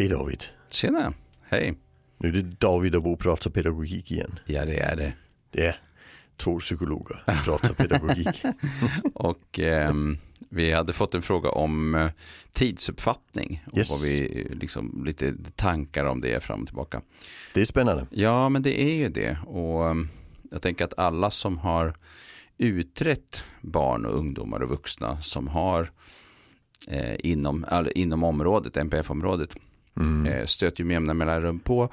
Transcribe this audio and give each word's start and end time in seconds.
Hej 0.00 0.08
David. 0.08 0.44
Tjena, 0.70 1.12
hej. 1.42 1.74
Nu 2.18 2.28
är 2.28 2.32
det 2.32 2.42
David 2.42 2.94
och 2.94 3.02
Bo 3.02 3.16
pratar 3.16 3.50
pedagogik 3.50 4.10
igen. 4.10 4.38
Ja, 4.46 4.64
det 4.64 4.78
är 4.80 4.96
det. 4.96 5.12
Det 5.50 5.66
är 5.66 5.80
två 6.36 6.58
psykologer 6.60 7.22
som 7.26 7.44
pratar 7.44 7.74
pedagogik. 7.74 8.42
och 9.14 9.58
ehm, 9.58 10.18
vi 10.48 10.72
hade 10.72 10.92
fått 10.92 11.14
en 11.14 11.22
fråga 11.22 11.50
om 11.50 11.94
eh, 11.94 12.10
tidsuppfattning 12.52 13.64
och 13.72 13.78
Yes. 13.78 13.90
vad 13.90 14.00
vi 14.00 14.46
liksom 14.50 15.04
lite 15.06 15.34
tankar 15.56 16.04
om 16.04 16.20
det 16.20 16.42
fram 16.42 16.60
och 16.60 16.66
tillbaka. 16.66 17.02
Det 17.54 17.60
är 17.60 17.64
spännande. 17.64 18.06
Ja, 18.10 18.48
men 18.48 18.62
det 18.62 18.80
är 18.80 18.94
ju 18.94 19.08
det 19.08 19.38
och 19.46 19.90
ehm, 19.90 20.08
jag 20.50 20.62
tänker 20.62 20.84
att 20.84 20.98
alla 20.98 21.30
som 21.30 21.58
har 21.58 21.94
utrett 22.58 23.44
barn 23.60 24.06
och 24.06 24.18
ungdomar 24.18 24.60
och 24.60 24.68
vuxna 24.68 25.22
som 25.22 25.48
har 25.48 25.90
eh, 26.88 27.16
inom, 27.18 27.64
all, 27.68 27.90
inom 27.94 28.24
området, 28.24 28.76
NPF-området, 28.76 29.56
eh, 30.26 30.46
stöter 30.46 30.80
ju 30.80 30.84
med 30.84 30.94
jämna 30.94 31.14
mellanrum 31.14 31.60
på 31.60 31.92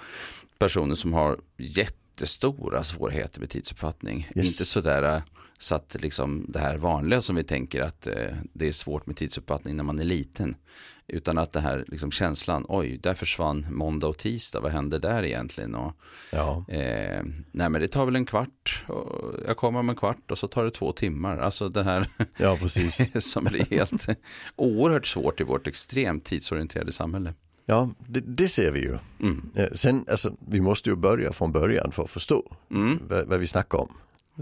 personer 0.60 0.96
som 0.96 1.14
har 1.14 1.38
jättestora 1.58 2.84
svårigheter 2.84 3.40
med 3.40 3.50
tidsuppfattning. 3.50 4.30
Yes. 4.36 4.48
Inte 4.48 4.66
sådär 4.66 5.16
eh, 5.16 5.22
så 5.60 5.76
att 5.76 5.96
liksom 6.00 6.46
det 6.50 6.60
här 6.60 6.78
vanliga 6.78 7.22
som 7.22 7.36
vi 7.36 7.44
tänker 7.44 7.82
att 7.82 8.08
eh, 8.08 8.36
det 8.54 8.68
är 8.68 8.72
svårt 8.72 9.06
med 9.06 9.16
tidsuppfattning 9.16 9.76
när 9.76 9.84
man 9.84 10.00
är 10.00 10.04
liten. 10.04 10.56
Utan 11.08 11.38
att 11.38 11.52
det 11.52 11.60
här 11.60 11.86
liksom 11.88 12.12
känslan, 12.12 12.66
oj, 12.68 12.98
där 12.98 13.14
försvann 13.14 13.68
måndag 13.72 14.08
och 14.08 14.18
tisdag, 14.18 14.60
vad 14.60 14.72
hände 14.72 15.00
där 15.00 15.24
egentligen? 15.24 15.76
Och, 15.76 15.94
Ja. 16.32 16.66
Eh, 16.68 17.24
nej 17.52 17.70
men 17.70 17.82
det 17.82 17.88
tar 17.88 18.06
väl 18.06 18.16
en 18.16 18.26
kvart. 18.26 18.86
Jag 19.48 19.58
kommer 19.58 19.80
om 19.80 19.90
en 19.90 19.96
kvart 19.96 20.32
och 20.32 20.38
så 20.38 20.48
tar 20.48 20.64
det 20.64 20.72
två 20.72 20.92
timmar. 20.92 21.38
Alltså 21.38 21.70
det 21.70 21.84
här 21.84 22.08
ja, 22.38 22.58
precis. 22.62 23.02
som 23.32 23.44
blir 23.44 23.66
helt 23.66 24.08
oerhört 24.56 25.08
svårt 25.08 25.42
i 25.42 25.44
vårt 25.44 25.68
extremt 25.68 26.26
tidsorienterade 26.26 26.92
samhälle. 26.92 27.34
Ja, 27.70 27.90
det, 28.08 28.20
det 28.20 28.48
ser 28.48 28.72
vi 28.72 28.80
ju. 28.80 28.98
Mm. 29.20 29.50
Eh, 29.56 29.68
Sen, 29.74 30.06
alltså, 30.12 30.32
vi 30.48 30.62
måste 30.62 30.90
ju 30.90 30.96
börja 30.96 31.34
från 31.34 31.52
början 31.52 31.92
för 31.92 32.04
att 32.04 32.10
förstå 32.10 32.52
Mm. 32.72 33.00
vad, 33.10 33.28
vad 33.28 33.40
vi 33.40 33.48
snackar 33.48 33.78
om. 33.78 33.90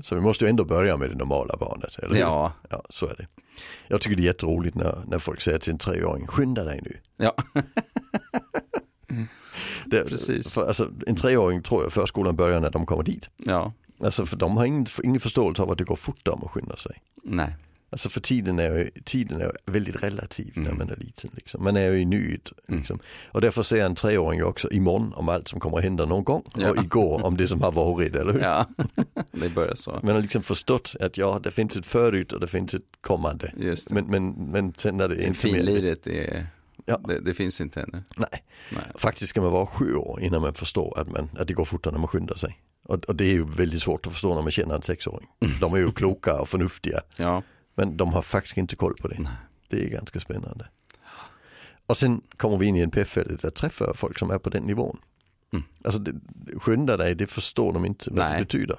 Så 0.04 0.16
vi 0.16 0.22
måste 0.22 0.46
ju 0.46 0.50
ändå 0.50 0.66
börja 0.66 0.98
med 0.98 1.10
det 1.10 1.16
normala 1.16 1.58
barnet, 1.60 1.96
eller 2.00 2.14
hur? 2.14 2.22
Ja, 2.22 2.54
ja, 2.70 2.84
så 2.90 3.06
är 3.06 3.16
det. 3.16 3.28
Jag 3.88 4.02
tycker 4.02 4.16
det 4.16 4.22
är 4.22 4.26
jätteroligt 4.26 4.76
när, 4.76 5.04
när 5.08 5.20
folk 5.20 5.42
säger 5.42 5.60
till 5.60 5.72
en 5.72 5.78
treåring, 5.78 6.28
skynda 6.28 6.64
dig 6.64 6.82
nu. 6.84 6.98
ja, 7.18 7.34
Det, 9.86 10.04
Precis. 10.06 10.54
För, 10.54 10.68
alltså, 10.68 10.92
en 11.08 11.16
treåring 11.16 11.62
tror 11.62 11.84
jag 11.84 11.94
förskolan 11.94 12.36
börjar 12.36 12.60
när 12.60 12.72
de 12.72 12.86
kommer 12.86 13.04
dit. 13.04 13.30
ja, 13.38 13.74
Alltså 14.04 14.26
för 14.26 14.38
de 14.38 14.58
har 14.58 14.66
ingen, 14.66 14.86
ingen 15.04 15.20
förståelse 15.22 15.62
av 15.62 15.72
att 15.72 15.78
det 15.78 15.84
går 15.84 15.96
fortare 15.96 16.36
om 16.36 16.44
att 16.44 16.52
skynda 16.52 16.78
sig. 16.78 17.02
nej, 17.24 17.56
Alltså 17.96 18.10
för 18.10 18.22
tiden 18.22 18.60
är 18.60 18.76
ju, 18.78 18.90
tiden 19.06 19.42
är 19.42 19.52
väldigt 19.66 20.04
relativ 20.04 20.52
när 20.56 20.66
Mm. 20.66 20.78
man 20.78 20.90
är 20.90 20.96
liten. 20.96 21.30
Liksom. 21.34 21.64
Man 21.64 21.78
är 21.78 21.92
ju 21.92 21.98
i 22.00 22.06
nuet. 22.06 22.50
Mm. 22.68 22.80
Liksom. 22.80 23.00
Och 23.32 23.42
därför 23.42 23.64
säger 23.64 23.86
en 23.86 23.96
treåring 23.96 24.44
också 24.44 24.72
imorgon 24.72 25.14
om 25.14 25.30
allt 25.30 25.48
som 25.48 25.60
kommer 25.60 25.78
att 25.78 25.84
hända 25.84 26.06
någon 26.06 26.24
gång. 26.24 26.44
Ja. 26.56 26.70
Och 26.70 26.78
igår 26.78 27.26
om 27.26 27.38
det 27.38 27.48
som 27.48 27.62
har 27.62 27.72
varit, 27.72 28.16
eller 28.16 28.34
hur? 28.34 28.40
ja, 28.40 28.66
det 29.32 29.50
börjar 29.50 29.76
så. 29.76 30.00
Man 30.04 30.16
har 30.16 30.22
liksom 30.22 30.44
förstått 30.44 30.96
att 31.00 31.18
ja, 31.18 31.40
det 31.44 31.52
finns 31.52 31.76
ett 31.78 31.86
förut 31.86 32.32
och 32.34 32.40
det 32.40 32.48
finns 32.48 32.74
ett 32.74 32.82
kommande. 33.02 33.52
Just 33.58 33.90
det. 33.90 33.96
Men, 33.96 34.06
men, 34.06 34.32
men 34.52 34.74
sen 34.78 35.00
är 35.02 35.10
det 35.10 35.26
inte 35.28 35.52
mer. 35.52 35.96
Det, 36.04 36.46
Ja. 36.86 36.98
det, 37.08 37.20
det 37.20 37.34
finns 37.34 37.62
inte 37.62 37.82
ännu. 37.82 38.04
Nej, 38.18 38.44
Nej. 38.72 38.84
faktiskt 38.96 39.30
ska 39.30 39.42
man 39.42 39.52
vara 39.52 39.66
sju 39.66 39.96
år 39.96 40.22
innan 40.22 40.42
man 40.42 40.54
förstår 40.54 41.00
att, 41.00 41.12
man, 41.12 41.30
att 41.38 41.48
det 41.48 41.54
går 41.54 41.66
fortare 41.66 41.92
när 41.94 42.00
man 42.00 42.08
skyndar 42.08 42.36
sig. 42.36 42.60
Och, 42.84 43.04
och 43.06 43.16
det 43.16 43.26
är 43.26 43.34
ju 43.34 43.46
väldigt 43.46 43.82
svårt 43.82 44.08
att 44.08 44.14
förstå 44.14 44.36
när 44.36 44.42
man 44.42 44.52
känner 44.52 44.76
en 44.76 44.82
sexåring. 44.82 45.28
De 45.62 45.74
är 45.74 45.78
ju 45.78 45.92
kloka 45.92 46.42
och 46.42 46.50
förnuftiga. 46.50 47.00
Ja, 47.18 47.44
Men 47.76 47.98
de 47.98 48.14
har 48.14 48.22
faktiskt 48.22 48.58
inte 48.58 48.76
koll 48.76 48.94
på 49.02 49.08
det. 49.08 49.20
Nej. 49.20 49.32
Det 49.70 49.86
är 49.86 49.90
ganska 49.90 50.20
spännande. 50.20 50.68
Och 51.86 51.98
sen 51.98 52.22
kommer 52.38 52.58
vi 52.58 52.66
in 52.66 52.76
i 52.76 52.80
en 52.82 52.92
PF-fältet 52.92 53.42
där 53.42 53.50
träffar 53.50 53.94
folk 53.94 54.20
som 54.20 54.32
är 54.32 54.38
på 54.38 54.50
den 54.50 54.64
nivån. 54.64 54.98
Mm. 55.54 55.66
Alltså 55.84 56.00
det, 56.00 56.14
skynda 56.60 56.98
dig, 56.98 57.16
det 57.16 57.28
förstår 57.28 57.74
de 57.74 57.86
inte 57.86 58.10
vad 58.10 58.20
Nej. 58.20 58.34
det 58.40 58.46
betyder. 58.46 58.78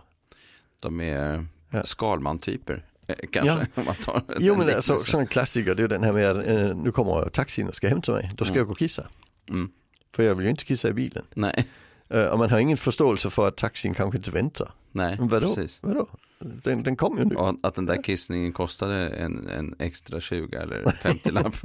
de 0.83 1.01
är 1.01 1.47
Ja. 1.71 1.83
Skalman-typer. 1.85 2.85
eh, 3.07 3.15
Kanske, 3.33 3.67
om 3.75 3.85
man 3.85 3.95
tar 3.95 4.23
Jo 4.39 4.57
men 4.57 4.77
alltså, 4.77 4.97
sån 4.97 5.27
klassiker, 5.27 5.75
det 5.75 5.83
är 5.83 5.89
den 5.89 6.03
här 6.03 6.13
med 6.13 6.31
att 6.31 6.47
eh, 6.47 6.77
nu 6.77 6.93
kommer 6.93 7.29
taxin 7.29 7.69
och 7.69 7.75
ska 7.75 7.89
hämta 7.89 8.13
mig. 8.13 8.31
Då 8.37 8.45
ska 8.45 8.53
Mm. 8.53 8.59
jag 8.59 8.67
gå 8.67 8.73
och 8.73 8.79
kissa. 8.79 9.07
Mm. 9.49 9.71
För 10.15 10.23
jag 10.23 10.35
vill 10.35 10.45
ju 10.45 10.51
inte 10.51 10.65
kissa 10.65 10.89
i 10.89 10.93
bilen. 10.93 11.25
Nej, 11.35 11.67
Eh, 12.09 12.25
och 12.27 12.39
man 12.39 12.51
har 12.51 12.59
ingen 12.59 12.77
förståelse 12.77 13.31
för 13.31 13.49
att 13.49 13.57
taxin 13.57 13.95
kanske 13.95 14.17
inte 14.17 14.31
väntar. 14.31 14.71
nej, 14.93 15.17
Men 15.19 15.29
vadå? 15.29 15.47
precis. 15.47 15.79
vadå? 15.83 16.07
Den, 16.39 16.83
den 16.83 16.97
kom 16.97 17.19
ju 17.19 17.25
nu. 17.25 17.35
Och 17.35 17.57
att 17.63 17.75
den 17.75 17.87
där 17.87 18.03
kissningen 18.03 18.53
kostade 18.53 19.09
en, 19.09 19.49
en 19.49 19.75
extra 19.79 20.21
20 20.21 20.57
eller 20.57 20.93
50 20.93 21.31
lapp 21.31 21.57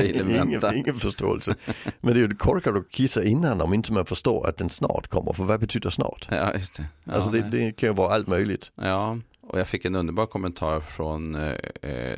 ingen, 0.00 0.74
ingen 0.74 0.98
förståelse. 0.98 1.54
Men 2.00 2.14
det 2.14 2.20
är 2.20 2.22
ju 2.22 2.36
korkat 2.36 2.76
att 2.76 2.90
kissa 2.90 3.24
innan 3.24 3.60
om 3.60 3.74
inte 3.74 3.92
man 3.92 4.06
förstår 4.06 4.48
att 4.48 4.56
den 4.56 4.70
snart 4.70 5.08
kommer. 5.08 5.32
För 5.32 5.44
vad 5.44 5.60
betyder 5.60 5.90
snart? 5.90 6.28
Ja, 6.30 6.54
just 6.54 6.76
det. 6.76 6.84
Ja, 7.04 7.12
alltså 7.12 7.30
det, 7.30 7.40
det 7.40 7.72
kan 7.72 7.88
ju 7.88 7.94
vara 7.94 8.14
allt 8.14 8.28
möjligt. 8.28 8.70
ja, 8.74 9.18
och 9.48 9.58
jag 9.60 9.68
fick 9.68 9.84
en 9.84 9.94
underbar 9.94 10.26
kommentar 10.26 10.80
från, 10.80 11.34
eh, 11.34 11.54
eh, 11.82 12.16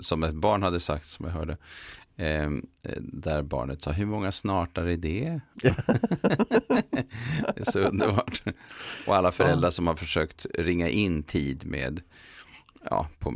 som 0.00 0.22
ett 0.22 0.34
barn 0.34 0.62
hade 0.62 0.80
sagt 0.80 1.06
som 1.06 1.26
jag 1.26 1.32
hörde. 1.32 1.56
Eh, 2.16 2.50
där 2.98 3.42
barnet 3.42 3.82
sa, 3.82 3.90
hur 3.92 4.06
många 4.06 4.32
snartar 4.32 4.86
är 4.86 4.96
det? 4.96 5.40
det 7.54 7.60
är 7.60 7.70
så 7.70 7.78
underbart. 7.78 8.42
Och 9.06 9.16
alla 9.16 9.32
föräldrar 9.32 9.70
som 9.70 9.86
har 9.86 9.94
försökt 9.94 10.46
ringa 10.54 10.88
in 10.88 11.22
tid 11.22 11.66
med, 11.66 12.00
ja, 12.90 13.06
på, 13.18 13.34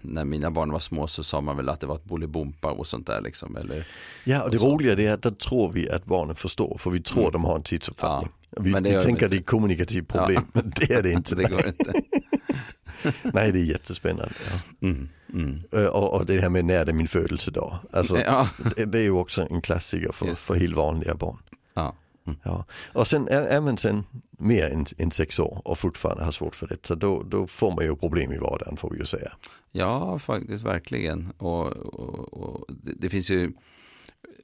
när 0.00 0.24
mina 0.24 0.50
barn 0.50 0.72
var 0.72 0.80
små 0.80 1.06
så 1.06 1.24
sa 1.24 1.40
man 1.40 1.56
väl 1.56 1.68
att 1.68 1.80
det 1.80 1.86
var 1.86 1.94
ett 1.96 2.04
bolibompa 2.04 2.70
och 2.70 2.86
sånt 2.86 3.06
där 3.06 3.20
liksom. 3.20 3.56
Eller, 3.56 3.86
Ja 4.24 4.42
och 4.42 4.50
det 4.50 4.58
Och 4.58 4.72
roliga 4.72 4.94
det 4.94 5.06
är 5.06 5.12
att 5.14 5.22
där 5.22 5.30
tror 5.30 5.72
vi 5.72 5.90
att 5.90 6.04
barnen 6.04 6.34
förstår. 6.36 6.78
För 6.78 6.90
vi 6.90 7.00
tror 7.02 7.20
Mm. 7.20 7.32
de 7.32 7.44
har 7.44 7.56
en 7.56 7.62
tidsuppfattning. 7.62 8.32
Vi 8.60 8.70
men 8.70 8.82
det 8.82 8.94
vi 8.98 9.00
tänker 9.00 9.24
att 9.24 9.30
det 9.30 9.36
är 9.36 9.42
kommunikativt 9.42 10.08
problem. 10.08 10.42
Men 10.52 10.72
det 10.76 10.90
är 10.90 11.02
det 11.02 11.12
inte. 11.12 11.34
det 11.34 11.44
går 11.44 11.66
inte. 11.66 11.92
Nej 13.22 13.52
det 13.52 13.58
är 13.60 13.64
jättespännande. 13.64 14.34
Ja. 14.50 14.88
Mm, 14.88 15.08
mm. 15.32 15.62
Eh, 15.72 15.84
Och, 15.84 16.14
och 16.14 16.26
det 16.26 16.40
här 16.40 16.48
med 16.48 16.64
när 16.64 16.84
det 16.84 16.90
är 16.90 16.94
min 16.94 17.08
födelsedag. 17.08 17.78
Alltså, 17.92 18.18
Ja, 18.18 18.48
det, 18.76 18.84
det 18.84 18.98
är 18.98 19.02
ju 19.02 19.10
också 19.10 19.46
en 19.50 19.60
klassiker 19.60 20.12
för, 20.12 20.26
Just. 20.26 20.42
för 20.42 20.54
helt 20.54 20.76
vanliga 20.76 21.14
barn. 21.14 21.38
ja. 21.74 21.94
Ja. 22.42 22.64
Och 22.92 23.08
sen 23.08 23.28
är, 23.28 23.42
är 23.42 23.60
man 23.60 23.78
sen 23.78 24.04
mer 24.38 24.70
än, 24.70 24.86
än 24.98 25.10
sex 25.10 25.38
år 25.38 25.60
och 25.64 25.78
fortfarande 25.78 26.24
har 26.24 26.32
svårt 26.32 26.54
för 26.54 26.66
det. 26.66 26.86
Så 26.86 26.94
då, 26.94 27.22
då 27.22 27.46
får 27.46 27.70
man 27.70 27.84
ju 27.84 27.96
problem 27.96 28.32
i 28.32 28.38
vardagen 28.38 28.76
får 28.76 28.90
vi 28.90 28.98
ju 28.98 29.06
säga. 29.06 29.32
Ja, 29.72 30.18
faktiskt 30.18 30.64
verkligen. 30.64 31.32
Och, 31.38 31.66
och, 31.66 32.32
och 32.42 32.64
det, 32.68 32.92
det 32.98 33.10
finns 33.10 33.30
ju 33.30 33.52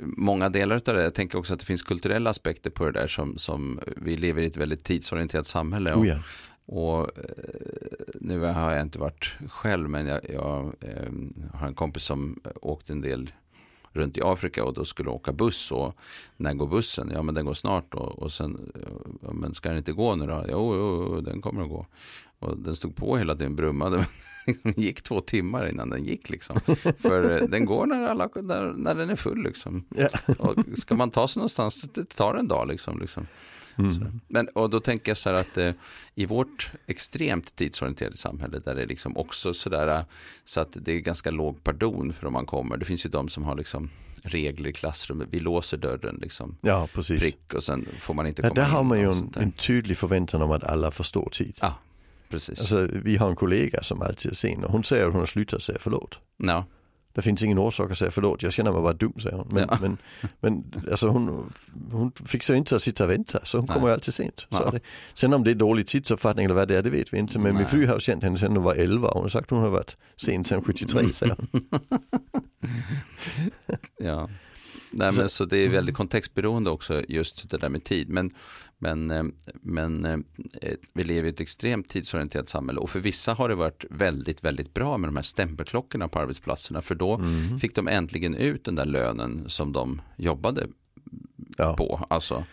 många 0.01 0.49
delar 0.49 0.77
av 0.77 0.95
det. 0.95 1.03
Jag 1.03 1.15
tänker 1.15 1.39
också 1.39 1.55
att 1.55 1.61
det 1.61 1.67
finns 1.67 1.83
kulturella 1.83 2.31
aspekter 2.31 2.71
på 2.71 2.85
det 2.85 2.93
där 2.93 3.07
som, 3.07 3.39
som 3.39 3.81
vi 3.97 4.17
lever 4.17 4.43
i 4.43 4.47
ett 4.47 4.57
väldigt 4.57 4.85
tidsorienterat 4.85 5.47
samhälle. 5.47 5.93
Och, 5.93 6.01
Oh, 6.01 6.09
ja. 6.09 6.19
och 6.67 7.19
eh, 7.19 7.25
nu 8.15 8.39
har 8.39 8.73
jag 8.73 8.83
inte 8.83 8.99
varit 8.99 9.37
själv, 9.49 9.91
men 9.91 10.07
jag, 10.07 10.31
jag 10.31 10.75
eh, 10.81 11.13
har 11.55 11.67
en 11.67 11.75
kompis 11.75 12.03
som 12.03 12.41
åkte 12.63 12.93
en 12.93 13.01
del 13.01 13.31
runt 13.93 14.17
i 14.17 14.23
Afrika 14.25 14.65
och 14.65 14.75
då 14.75 14.85
skulle 14.85 15.11
åka 15.11 15.33
buss 15.33 15.73
och 15.73 15.95
när 16.37 16.55
går 16.55 16.67
bussen? 16.67 17.11
Ja 17.15 17.23
men 17.23 17.35
den 17.35 17.47
går 17.47 17.55
snart 17.55 17.95
och, 17.95 18.19
och 18.19 18.33
sen, 18.33 18.73
ja, 19.23 19.33
men 19.33 19.55
ska 19.55 19.69
den 19.69 19.79
inte 19.79 19.93
gå 19.93 20.15
nu 20.15 20.27
då? 20.27 20.45
Jo, 20.49 20.77
jo, 20.77 21.07
jo 21.15 21.21
den 21.21 21.43
kommer 21.43 21.63
att 21.63 21.69
gå. 21.69 21.87
Och 22.41 22.59
den 22.59 22.77
stod 22.77 22.97
på 22.97 23.17
hela 23.17 23.37
tiden, 23.37 23.57
brummade. 23.57 24.07
Det 24.63 24.79
gick 24.79 25.03
två 25.03 25.21
timmar 25.21 25.69
innan 25.69 25.91
den 25.91 26.05
gick 26.05 26.31
liksom. 26.31 26.61
För 26.99 27.43
eh, 27.43 27.49
den 27.49 27.65
går 27.65 27.87
när, 27.87 28.03
alla, 28.07 28.29
när, 28.35 28.73
när 28.73 28.95
den 28.95 29.11
är 29.11 29.17
full 29.17 29.43
liksom. 29.43 29.85
Ja. 29.89 30.09
Och 30.39 30.57
ska 30.75 30.95
man 30.95 31.11
ta 31.11 31.29
sig 31.29 31.41
någonstans, 31.41 31.83
det 31.83 32.09
tar 32.09 32.35
en 32.35 32.49
dag 32.49 32.69
liksom. 32.69 33.01
liksom. 33.01 33.27
Mm. 33.79 34.21
Men, 34.29 34.49
och 34.49 34.71
då 34.71 34.81
tänker 34.81 35.11
jag 35.11 35.19
så 35.19 35.31
här 35.31 35.37
att 35.37 35.59
eh, 35.59 35.73
i 36.15 36.27
vårt 36.27 36.73
extremt 36.87 37.57
tidsorienterade 37.57 38.17
samhälle 38.17 38.59
där 38.59 38.75
det 38.75 38.83
är 38.83 38.87
liksom 38.87 39.17
också 39.17 39.55
sådär 39.55 39.99
eh, 39.99 40.05
så 40.45 40.61
att 40.61 40.77
det 40.81 40.93
är 40.93 40.99
ganska 41.01 41.31
låg 41.31 41.65
pardon 41.65 42.13
för 42.13 42.27
om 42.27 42.33
man 42.33 42.47
kommer. 42.47 42.77
Det 42.77 42.85
finns 42.85 43.07
ju 43.07 43.11
de 43.11 43.29
som 43.29 43.45
har 43.45 43.57
liksom 43.57 43.91
regler 44.23 44.71
i 44.71 44.73
klassrummet. 44.73 45.29
Vi 45.31 45.41
låser 45.41 45.77
dörren 45.77 46.19
liksom. 46.23 46.57
ja 46.61 46.89
precis. 46.95 47.21
Prick 47.21 47.55
och 47.55 47.63
sen 47.65 47.89
får 48.01 48.15
man 48.15 48.27
inte 48.27 48.43
Ja, 48.43 48.49
komma 48.49 48.61
där 48.63 48.69
har 48.69 48.81
in 48.81 48.87
man 48.87 48.99
ju 49.01 49.11
en, 49.13 49.31
där. 49.31 49.41
en 49.41 49.53
tydlig 49.53 49.97
förväntan 49.99 50.43
om 50.43 50.53
att 50.53 50.65
alla 50.65 50.91
förstår 50.91 51.29
tid. 51.33 51.57
Ja, 51.61 51.75
precis. 52.31 52.61
Alltså, 52.61 52.89
vi 52.93 53.17
har 53.17 53.29
en 53.29 53.37
kollega 53.37 53.83
som 53.83 54.03
alltid 54.03 54.31
är 54.31 54.35
sen 54.35 54.65
och 54.65 54.73
hon 54.73 54.85
säger 54.85 55.07
att 55.07 55.13
hon 55.13 55.21
har 55.21 55.27
slutat 55.27 55.63
säga 55.63 55.79
förlåt. 55.81 56.19
ja, 56.37 56.65
Det 57.13 57.23
finns 57.23 57.43
ingen 57.43 57.59
orsak 57.59 57.91
att 57.91 57.99
säga 57.99 58.11
förlåt, 58.11 58.43
jag 58.43 58.53
känner 58.53 58.73
mig 58.73 58.83
bara 58.83 58.93
dum 58.93 59.13
säger 59.23 59.37
hon. 59.37 59.49
Men, 59.51 59.67
Ja. 59.71 59.79
men, 59.81 59.97
men 60.41 60.65
alltså 60.91 61.09
hon, 61.09 61.53
hon 61.93 62.13
fixar 62.27 62.55
inte 62.55 62.77
att 62.77 62.83
sitta 62.83 63.05
och 63.05 63.11
vänta 63.11 63.45
så 63.45 63.59
hon 63.59 63.67
Nej. 63.69 63.79
kommer 63.79 63.93
alltid 63.93 64.15
sent. 64.15 64.37
Så 64.41 64.47
Ja. 64.51 64.71
det. 64.71 64.81
Sen 65.15 65.33
om 65.35 65.45
det 65.45 65.51
är 65.51 65.55
dålig 65.55 65.87
tidsuppfattning 65.87 66.45
eller 66.45 66.55
vad 66.55 66.69
det 66.69 66.77
är, 66.77 66.83
det 66.83 66.91
vet 66.91 67.13
vi 67.13 67.19
inte. 67.19 67.39
Men 67.39 67.55
min 67.55 67.63
Nej. 67.63 67.67
fru 67.71 67.87
har 67.87 67.99
känt 68.01 68.23
henne 68.23 68.39
sedan 68.39 68.53
hon 68.57 68.65
var 68.65 68.75
11 68.75 69.09
och 69.09 69.15
hon 69.15 69.23
har 69.23 69.29
sagt 69.29 69.45
att 69.45 69.51
hon 69.51 69.61
har 69.63 69.71
varit 69.71 69.97
sen 70.17 70.45
sedan 70.45 70.63
73 70.65 71.13
säger 71.13 71.37
hon. 71.39 71.69
ja. 73.99 74.29
Nej, 74.91 75.13
men 75.17 75.29
så 75.29 75.45
det 75.45 75.59
är 75.59 75.69
väldigt 75.69 75.95
kontextberoende 75.95 76.71
också 76.71 77.03
just 77.09 77.51
det 77.51 77.59
där 77.59 77.69
med 77.69 77.85
tid. 77.85 78.09
Men, 78.09 78.31
men, 78.79 79.11
eh, 79.11 79.25
men 79.53 80.05
eh, 80.05 80.19
vi 80.93 81.05
lever 81.05 81.29
i 81.29 81.31
ett 81.31 81.41
extremt 81.41 81.89
tidsorienterat 81.89 82.49
samhälle 82.49 82.81
och 82.81 82.91
för 82.91 83.01
vissa 83.01 83.35
har 83.35 83.49
det 83.49 83.55
varit 83.55 83.85
väldigt, 83.91 84.45
väldigt 84.45 84.75
bra 84.75 84.99
med 84.99 85.09
de 85.09 85.17
här 85.17 85.23
stämpelklockorna 85.23 86.09
på 86.09 86.19
arbetsplatserna 86.19 86.83
för 86.83 86.95
då 86.95 87.15
mm. 87.15 87.59
fick 87.59 87.75
de 87.75 87.89
äntligen 87.89 88.35
ut 88.35 88.65
den 88.65 88.75
där 88.75 88.87
lönen 88.87 89.45
som 89.47 89.73
de 89.73 90.01
jobbade 90.17 90.67
ja. 91.57 91.75
på. 91.77 92.07
Alltså, 92.11 92.45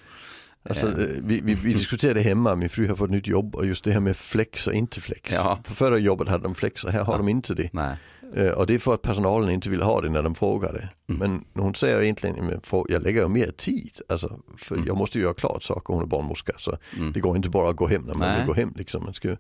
Alltså, 0.69 0.88
eh. 0.88 1.08
vi, 1.24 1.42
vi, 1.42 1.56
vi, 1.56 1.74
diskuterade 1.74 2.22
hemma, 2.22 2.56
min 2.56 2.69
fru 2.69 2.88
har 2.88 2.96
fått 2.96 3.10
nytt 3.10 3.28
jobb 3.28 3.56
och 3.56 3.66
just 3.66 3.84
det 3.84 3.92
här 3.92 4.00
med 4.00 4.18
flex 4.18 4.68
och 4.68 4.74
inte 4.74 5.02
flex. 5.02 5.34
Ja. 5.34 5.60
På 5.64 5.74
förra 5.74 5.98
jobbet 5.98 6.28
hade 6.28 6.44
de 6.44 6.56
flex 6.56 6.84
och 6.84 6.92
här 6.92 7.04
har 7.04 7.14
ja. 7.14 7.18
de 7.18 7.30
inte 7.30 7.54
det. 7.54 7.69
Nej. 7.74 7.98
Eh, 8.36 8.50
och 8.50 8.68
det 8.68 8.74
är 8.74 8.80
för 8.80 8.94
att 8.94 9.02
personalen 9.02 9.50
inte 9.50 9.69
vill 9.69 9.81
ha 9.81 10.02
det 10.02 10.10
när 10.10 10.24
de 10.24 10.36
frågar 10.36 10.74
det. 10.74 11.14
Mm. 11.14 11.44
Men 11.54 11.64
hon 11.64 11.75
säger 11.75 12.02
egentligen, 12.02 12.62
jag 12.88 13.04
lägger 13.04 13.22
ju 13.22 13.28
mer 13.28 13.52
tid. 13.52 14.02
Alltså, 14.10 14.40
för 14.58 14.75
mm. 14.75 14.88
jag 14.88 14.98
måste 14.98 15.18
ju 15.18 15.24
göra 15.24 15.34
klart 15.34 15.64
saker, 15.64 15.94
hon 15.94 16.04
är 16.04 16.08
barnmorska. 16.08 16.54
Så 16.58 16.78
mm. 16.98 17.12
det 17.12 17.20
går 17.20 17.36
inte 17.36 17.50
bara 17.50 17.70
att 17.70 17.75
gå 17.75 17.88
hem 17.88 18.02
när 18.02 18.13
man 18.13 18.28
Nej. 18.28 18.38
vill 18.38 18.48
gå 18.48 18.54
hem. 18.54 18.74
Liksom. 18.75 19.04
Man 19.04 19.13
ska, 19.13 19.36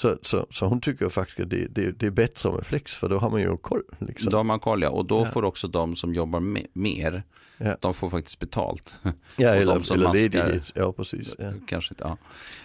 så, 0.00 0.18
så, 0.22 0.46
så 0.50 0.66
hon 0.66 0.80
tycker 0.80 1.08
faktiskt 1.08 1.40
att 1.40 1.50
det, 1.50 1.66
det, 1.66 1.90
det, 1.90 2.06
är 2.06 2.10
bättre 2.10 2.52
med 2.52 2.66
flex 2.66 2.94
för 2.94 3.08
då 3.08 3.18
har 3.18 3.30
man 3.30 3.40
ju 3.40 3.56
koll. 3.56 3.82
Liksom. 3.98 4.30
Då 4.30 4.36
har 4.36 4.44
man 4.44 4.60
koll 4.60 4.82
ja, 4.82 4.88
och 4.88 5.06
då 5.06 5.18
ja. 5.20 5.24
får 5.24 5.44
också 5.44 5.68
de 5.68 5.96
som 5.96 6.14
jobbar 6.14 6.40
me 6.40 6.66
mer, 6.72 7.22
ja. 7.58 7.76
de 7.80 7.94
får 7.94 8.10
faktiskt 8.10 8.38
betalt. 8.38 8.94
Ja, 9.36 9.48
eller, 9.48 9.74
de 9.74 9.84
som 9.84 9.94
eller 9.94 10.08
maskar, 10.08 10.22
ledighet. 10.22 10.72
Ja, 10.74 10.92
precis. 10.92 11.34
Ja. 11.38 11.52
Kanske 11.66 11.92
inte, 11.94 12.04
ja. 12.04 12.16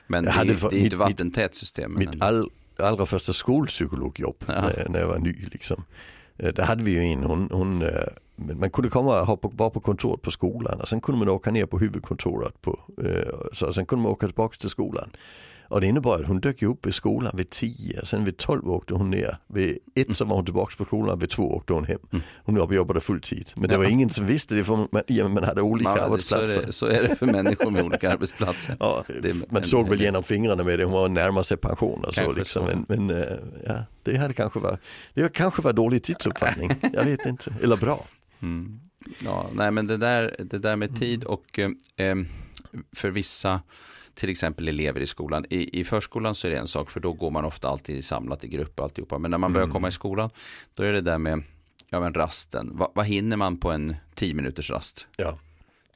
Men 0.08 0.24
det, 0.24 0.30
är, 0.30 0.46
det 0.46 0.78
är 0.78 0.84
inte 0.84 0.96
vattentätt 0.96 1.56
system. 1.56 1.96
Mitt 2.00 2.22
all, 2.22 2.50
allra 2.78 3.06
första 3.06 3.34
skolpsykologjobb 3.34 4.44
när, 4.48 4.86
när 4.90 5.00
jag 5.00 5.08
var 5.08 5.20
ny. 5.20 5.36
Liksom. 5.52 5.84
Eh, 6.38 6.54
där 6.54 6.64
hade 6.64 6.84
vi 6.84 6.92
ju 6.92 7.00
en, 7.00 7.24
hon, 7.24 7.50
hon 7.52 7.82
eh, 7.82 7.90
man 8.36 8.70
kunde 8.70 8.90
komma 8.90 9.22
och 9.22 9.54
vara 9.58 9.70
på 9.70 9.80
kontoret 9.80 10.22
på 10.22 10.32
skolan 10.32 10.82
och 10.82 10.90
sen 10.90 11.02
kunde 11.02 11.20
man 11.20 11.30
åka 11.30 11.52
ner 11.52 11.66
på 11.66 11.80
huvudkontoret 11.80 12.62
på, 12.62 12.80
eh, 13.04 13.54
så 13.54 13.74
sen 13.74 13.86
kunde 13.86 14.04
man 14.04 14.12
åka 14.12 14.28
tillbaka 14.28 14.58
till 14.58 14.70
skolan. 14.70 15.10
Och 15.68 15.82
det 15.82 15.88
innebar 15.88 16.20
att 16.20 16.28
hon 16.28 16.40
dök 16.40 16.62
upp 16.62 16.88
i 16.88 16.92
skolan 16.92 17.32
vid 17.38 17.50
10, 17.50 18.06
sen 18.06 18.26
vid 18.26 18.38
12 18.38 18.70
åkte 18.70 18.94
hon 18.94 19.10
ner. 19.10 19.38
Vid 19.48 19.78
1 19.96 20.18
så 20.18 20.26
var 20.26 20.36
hon 20.36 20.46
tillbaka 20.46 20.76
på 20.78 20.86
skolan, 20.86 21.20
vid 21.20 21.30
2 21.30 21.56
åkte 21.56 21.74
hon 21.74 21.86
hem. 21.86 22.00
Mm. 22.12 22.24
Hon 22.44 22.74
jobbade 22.74 23.02
fulltid. 23.02 23.52
Men 23.56 23.70
det 23.70 23.78
var 23.78 23.86
ingen 23.86 24.10
som 24.10 24.26
visste 24.26 24.56
det 24.56 24.64
för 24.64 25.28
man, 25.28 25.44
hade 25.44 25.62
olika 25.62 25.90
man, 25.90 26.00
arbetsplatser. 26.00 26.48
Så 26.48 26.60
är, 26.60 26.66
det, 26.66 26.74
så 26.74 26.86
är, 26.86 27.08
det, 27.08 27.16
för 27.16 27.26
människor 27.26 27.72
med 27.72 27.84
olika 27.84 28.12
arbetsplatser. 28.12 28.78
Ja, 28.80 29.04
det, 29.22 29.52
man 29.52 29.64
såg 29.64 29.90
väl 29.90 30.02
genom 30.02 30.24
fingrarna 30.24 30.64
med 30.64 30.80
det, 30.80 30.86
hon 30.86 30.94
var 30.94 31.10
närmare 31.10 31.44
sig 31.44 31.58
pension 31.58 32.06
och 32.06 32.16
så. 32.16 32.32
Liksom. 32.32 32.66
Men, 32.66 32.86
men 32.88 33.22
eh, 33.22 33.38
ja, 33.66 33.76
det 34.04 34.18
hade 34.18 34.34
kanske 34.34 34.60
var, 34.60 34.78
det 35.14 35.34
kanske 35.34 35.62
var 35.62 35.74
dålig 35.74 36.04
tidsuppfattning, 36.04 36.72
jag 36.94 37.06
vet 37.06 37.26
inte, 37.26 37.54
eller 37.64 37.78
bra. 37.78 38.00
Mm. 38.42 38.80
Ja, 39.24 39.50
nej 39.54 39.72
men 39.72 39.88
det 39.88 39.98
där, 39.98 40.36
det 40.40 40.58
där 40.58 40.76
med 40.76 41.00
tid 41.00 41.24
och 41.24 41.60
eh, 41.60 41.70
för 42.92 43.10
vissa 43.10 43.62
till 44.14 44.30
exempel 44.30 44.68
elever 44.68 45.02
i 45.02 45.08
skolan. 45.08 45.46
I, 45.50 45.80
I 45.80 45.84
förskolan 45.84 46.36
så 46.36 46.48
är 46.48 46.52
det 46.52 46.58
en 46.58 46.68
sak 46.68 46.92
för 46.92 47.00
då 47.00 47.14
går 47.14 47.32
man 47.32 47.46
ofta 47.46 47.70
alltid 47.70 48.06
samlat 48.06 48.44
i 48.44 48.48
grupp 48.48 48.80
och 48.80 48.84
alltihopa. 48.84 49.18
Men 49.18 49.32
när 49.32 49.38
man 49.38 49.54
börjar 49.54 49.66
mm. 49.66 49.74
komma 49.74 49.88
i 49.88 49.92
skolan 49.92 50.30
då 50.74 50.84
är 50.84 50.94
det 50.94 51.02
där 51.02 51.18
med 51.18 51.44
ja, 51.90 52.00
men 52.00 52.14
rasten. 52.14 52.78
Va, 52.78 52.92
vad 52.96 53.06
hinner 53.06 53.38
man 53.38 53.58
på 53.58 53.72
en 53.72 53.96
tio 54.16 54.34
minuters 54.34 54.70
rast? 54.70 55.08
Ja, 55.18 55.40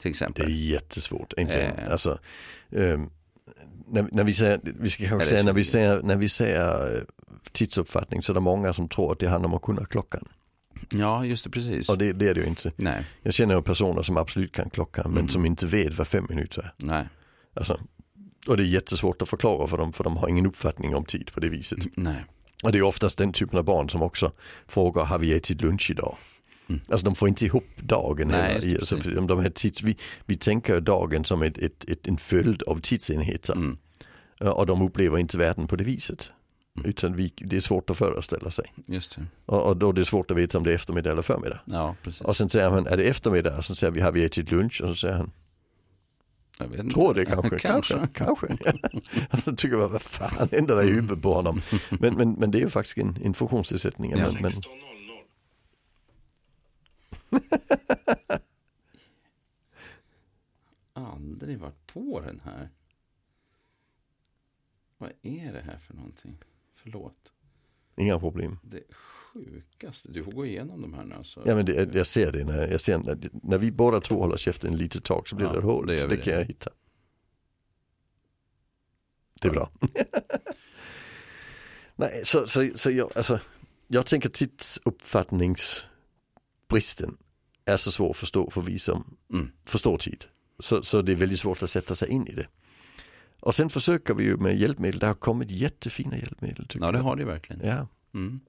till 0.01 0.09
exempel. 0.09 0.45
det 0.45 0.51
är 0.51 0.55
jättesvårt. 0.55 1.33
Egentligen. 1.37 1.77
Eh. 1.77 1.91
Alltså, 1.91 2.19
um, 2.69 3.09
när, 3.87 4.09
när, 4.11 4.23
vi 4.23 4.33
säger, 4.33 4.59
vi 4.63 4.89
ska 4.89 5.07
kanske 5.07 5.29
säga 5.29 5.43
när 5.43 5.53
vi 5.53 5.63
säger, 5.63 6.01
när 6.03 6.15
vi 6.15 6.29
säger 6.29 6.95
eh, 6.95 7.01
tidsuppfattning 7.51 8.23
så 8.23 8.31
är 8.31 8.33
det 8.33 8.39
många 8.39 8.73
som 8.73 8.89
tror 8.89 9.11
att 9.11 9.19
det 9.19 9.27
handlar 9.27 9.49
om 9.49 9.55
att 9.55 9.61
kunna 9.61 9.85
klockan. 9.85 10.27
Ja, 10.89 11.25
just 11.25 11.43
det, 11.43 11.49
precis. 11.49 11.89
Och 11.89 11.97
det, 11.97 12.13
det 12.13 12.27
är 12.27 12.33
det 12.33 12.41
ju 12.41 12.47
inte. 12.47 12.71
Nej. 12.75 13.05
Jag 13.23 13.33
känner 13.33 13.61
personer 13.61 14.03
som 14.03 14.17
absolut 14.17 14.51
kan 14.51 14.69
klockan 14.69 15.11
men 15.11 15.17
mm. 15.17 15.29
som 15.29 15.45
inte 15.45 15.65
vet 15.65 15.97
vad 15.97 16.07
fem 16.07 16.25
minuter 16.29 16.61
är. 16.61 16.73
Nej. 16.77 17.09
Alltså, 17.53 17.79
och 18.47 18.57
det 18.57 18.63
är 18.63 18.67
jättesvårt 18.67 19.21
att 19.21 19.29
förklara 19.29 19.67
för 19.67 19.77
dem 19.77 19.93
för 19.93 20.03
de 20.03 20.17
har 20.17 20.29
ingen 20.29 20.45
uppfattning 20.45 20.95
om 20.95 21.05
tid 21.05 21.31
på 21.33 21.39
det 21.39 21.49
viset. 21.49 21.79
Nej. 21.95 22.25
Och 22.63 22.71
det 22.71 22.77
är 22.77 22.83
oftast 22.83 23.17
den 23.17 23.33
typen 23.33 23.59
av 23.59 23.65
barn 23.65 23.89
som 23.89 24.01
också 24.01 24.31
frågar, 24.67 25.05
har 25.05 25.19
vi 25.19 25.33
ätit 25.33 25.61
lunch 25.61 25.91
idag? 25.91 26.17
Mm. 26.69 26.81
Alltså 26.89 27.05
de 27.05 27.15
får 27.15 27.27
inte 27.27 27.45
ihop 27.45 27.67
dagen. 27.77 28.27
Nej, 28.27 28.75
alltså, 28.79 28.95
de 28.95 29.39
här 29.39 29.49
tids, 29.49 29.83
vi, 29.83 29.97
vi 30.25 30.37
tänker 30.37 30.81
dagen 30.81 31.25
som 31.25 31.41
ett, 31.41 31.57
ett, 31.57 31.89
ett, 31.89 32.07
en 32.07 32.17
följd 32.17 32.63
av 32.63 32.79
tidsenheter. 32.81 33.53
Mm. 33.53 33.77
Och 34.39 34.65
de 34.65 34.81
upplever 34.81 35.17
inte 35.17 35.37
världen 35.37 35.67
på 35.67 35.75
det 35.75 35.83
viset. 35.83 36.31
Vi, 37.15 37.33
det 37.35 37.57
är 37.57 37.61
svårt 37.61 37.89
att 37.89 37.97
föreställa 37.97 38.51
sig. 38.51 38.65
Just 38.85 39.15
det. 39.15 39.25
Och, 39.45 39.67
och 39.67 39.77
då 39.77 39.89
är 39.89 39.93
det 39.93 40.05
svårt 40.05 40.31
att 40.31 40.37
veta 40.37 40.57
om 40.57 40.63
det 40.63 40.71
är 40.71 40.75
eftermiddag 40.75 41.11
eller 41.11 41.21
förmiddag. 41.21 41.59
Ja, 41.65 41.95
precis. 42.03 42.21
Och 42.21 42.37
sen 42.37 42.49
säger 42.49 42.69
han, 42.69 42.87
är 42.87 42.97
det 42.97 43.03
eftermiddag? 43.03 43.57
Och 43.57 43.65
så 43.65 43.75
säger 43.75 43.91
vi, 43.91 44.01
har 44.01 44.11
vi 44.11 44.25
ätit 44.25 44.51
lunch? 44.51 44.81
Och 44.81 44.89
så 44.89 44.95
säger 44.95 45.15
han, 45.15 45.31
jag 46.59 46.67
vet 46.67 46.79
inte. 46.79 46.93
Tror 46.93 47.13
det 47.13 47.25
kanske, 47.59 47.59
kanske, 47.59 48.07
kanske. 48.13 48.47
alltså, 49.29 49.55
tycker 49.55 49.77
jag, 49.77 49.89
vad 49.89 50.01
fan 50.01 50.49
händer 50.51 50.75
där 50.75 50.83
i 50.83 50.91
huvudet 50.91 51.21
på 51.21 51.33
honom? 51.33 51.61
Men, 51.89 52.13
men, 52.13 52.31
men 52.31 52.51
det 52.51 52.57
är 52.57 52.61
ju 52.61 52.69
faktiskt 52.69 52.97
en, 52.97 53.17
en 53.23 53.33
funktionsnedsättning. 53.33 54.11
Ja. 54.11 54.27
Men, 54.33 54.41
men... 54.41 54.51
Aldrig 60.93 61.59
varit 61.59 61.87
på 61.93 62.21
den 62.25 62.41
här. 62.45 62.69
Vad 64.97 65.11
är 65.21 65.53
det 65.53 65.61
här 65.61 65.77
för 65.77 65.93
någonting? 65.93 66.37
Förlåt. 66.83 67.31
Inga 67.97 68.19
problem. 68.19 68.59
Det 68.63 68.83
sjukaste. 69.33 70.11
Du 70.11 70.23
får 70.23 70.31
gå 70.31 70.45
igenom 70.45 70.81
de 70.81 70.93
här 70.93 71.05
nu. 71.05 71.15
Alltså. 71.15 71.43
Ja 71.45 71.55
men 71.55 71.65
det, 71.65 71.95
jag 71.95 72.07
ser 72.07 72.31
det 72.31 72.43
när, 72.43 72.67
jag 72.67 72.81
ser, 72.81 72.97
när, 72.97 73.29
när 73.31 73.57
vi 73.57 73.71
båda 73.71 74.01
två 74.01 74.21
håller 74.21 74.37
käften 74.37 74.77
lite 74.77 75.01
tag 75.01 75.27
så 75.27 75.35
blir 75.35 75.47
ja, 75.47 75.53
det 75.53 75.59
ett 75.59 75.63
hål. 75.63 75.87
Det, 75.87 76.07
det 76.07 76.17
kan 76.17 76.33
jag 76.33 76.45
hitta. 76.45 76.71
Det 79.41 79.47
är 79.47 79.51
bra. 79.51 79.69
Nej, 81.95 82.21
så, 82.25 82.47
så, 82.47 82.69
så 82.75 82.91
jag, 82.91 83.11
alltså, 83.15 83.39
jag 83.87 84.05
tänker 84.05 84.29
tidsuppfattningsbristen 84.29 87.17
är 87.65 87.77
så 87.77 87.91
svår 87.91 88.09
att 88.09 88.17
förstå 88.17 88.51
för 88.51 88.61
vi 88.61 88.79
som 88.79 89.17
mm. 89.33 89.51
förstår 89.65 89.97
tid. 89.97 90.25
Så, 90.59 90.83
så 90.83 91.01
det 91.01 91.11
är 91.11 91.15
väldigt 91.15 91.39
svårt 91.39 91.63
att 91.63 91.69
sätta 91.69 91.95
sig 91.95 92.09
in 92.09 92.27
i 92.27 92.33
det. 92.33 92.47
Och 93.39 93.55
sen 93.55 93.69
försöker 93.69 94.13
vi 94.13 94.23
ju 94.23 94.37
med 94.37 94.57
hjälpmedel, 94.57 94.99
det 94.99 95.07
har 95.07 95.13
kommit 95.13 95.51
jättefina 95.51 96.17
hjälpmedel. 96.17 96.67
Ja 96.73 96.91
det 96.91 96.99
har 96.99 97.15
det 97.15 97.25
verkligen. 97.25 97.67
Ja. 97.67 97.87
Mm. 98.13 98.39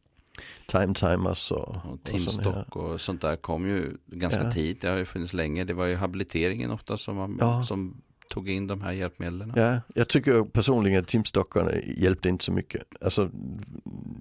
Time 0.67 0.95
timers 0.95 1.53
och, 1.53 1.69
och 1.69 2.03
Timstock 2.03 2.77
och, 2.77 2.91
och, 2.91 3.01
sånt 3.01 3.21
där 3.21 3.37
kom 3.37 3.69
ju 3.69 3.97
ganska 4.07 4.45
ja. 4.45 4.53
tidigt. 4.53 4.81
Det 4.81 4.89
har 4.89 4.97
ju 4.97 5.05
funnits 5.05 5.33
länge. 5.33 5.65
Det 5.65 5.75
var 5.75 5.87
ju 5.87 5.97
habiliteringen 5.97 6.71
ofta 6.71 6.97
som, 6.97 7.17
man, 7.17 7.37
ja. 7.41 7.63
som 7.63 8.03
tog 8.29 8.49
in 8.49 8.67
de 8.67 8.83
här 8.83 8.93
hjälpmedlen. 8.93 9.53
Ja, 9.57 9.81
jag 9.95 10.09
tycker 10.09 10.45
personligen 10.45 11.01
att 11.01 11.09
timstockarna 11.09 11.71
hjälpte 11.97 12.29
inte 12.29 12.45
så 12.45 12.53
mycket. 12.53 12.83
Alltså, 13.01 13.31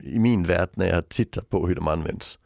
I 0.04 0.20
min 0.20 0.44
värld 0.44 0.70
när 0.74 0.88
jag 0.88 1.10
tittar 1.10 1.42
på 1.42 1.68
hur 1.68 1.76
de 1.76 1.88
används 1.88 2.40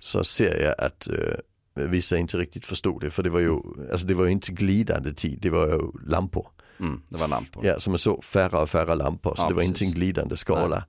så 0.00 0.24
ser 0.24 0.62
jag 0.62 0.74
att 0.78 1.08
uh, 1.10 1.86
vissa 1.88 2.16
inte 2.16 2.38
riktigt 2.38 2.64
förstod 2.64 3.00
det. 3.00 3.10
För 3.10 3.22
det 3.22 3.30
var 3.30 3.40
ju, 3.40 3.60
alltså 3.92 4.06
det 4.06 4.14
var 4.14 4.26
inte 4.26 4.52
glidande 4.52 5.14
tid, 5.14 5.38
det 5.42 5.50
var 5.50 5.68
ju 5.68 5.80
lampor. 6.06 6.46
Mm, 6.82 7.00
det 7.08 7.18
var 7.18 7.28
lampor. 7.28 7.66
Ja, 7.66 7.80
som 7.80 7.90
man 7.90 7.98
såg 7.98 8.24
färre 8.24 8.58
och 8.58 8.70
färre 8.70 8.94
lampor. 8.94 9.34
Så 9.34 9.42
ja, 9.42 9.48
det 9.48 9.54
var 9.54 9.62
precis. 9.62 9.82
inte 9.82 9.84
en 9.84 10.00
glidande 10.00 10.36
skala. 10.36 10.76
Nej. 10.76 10.84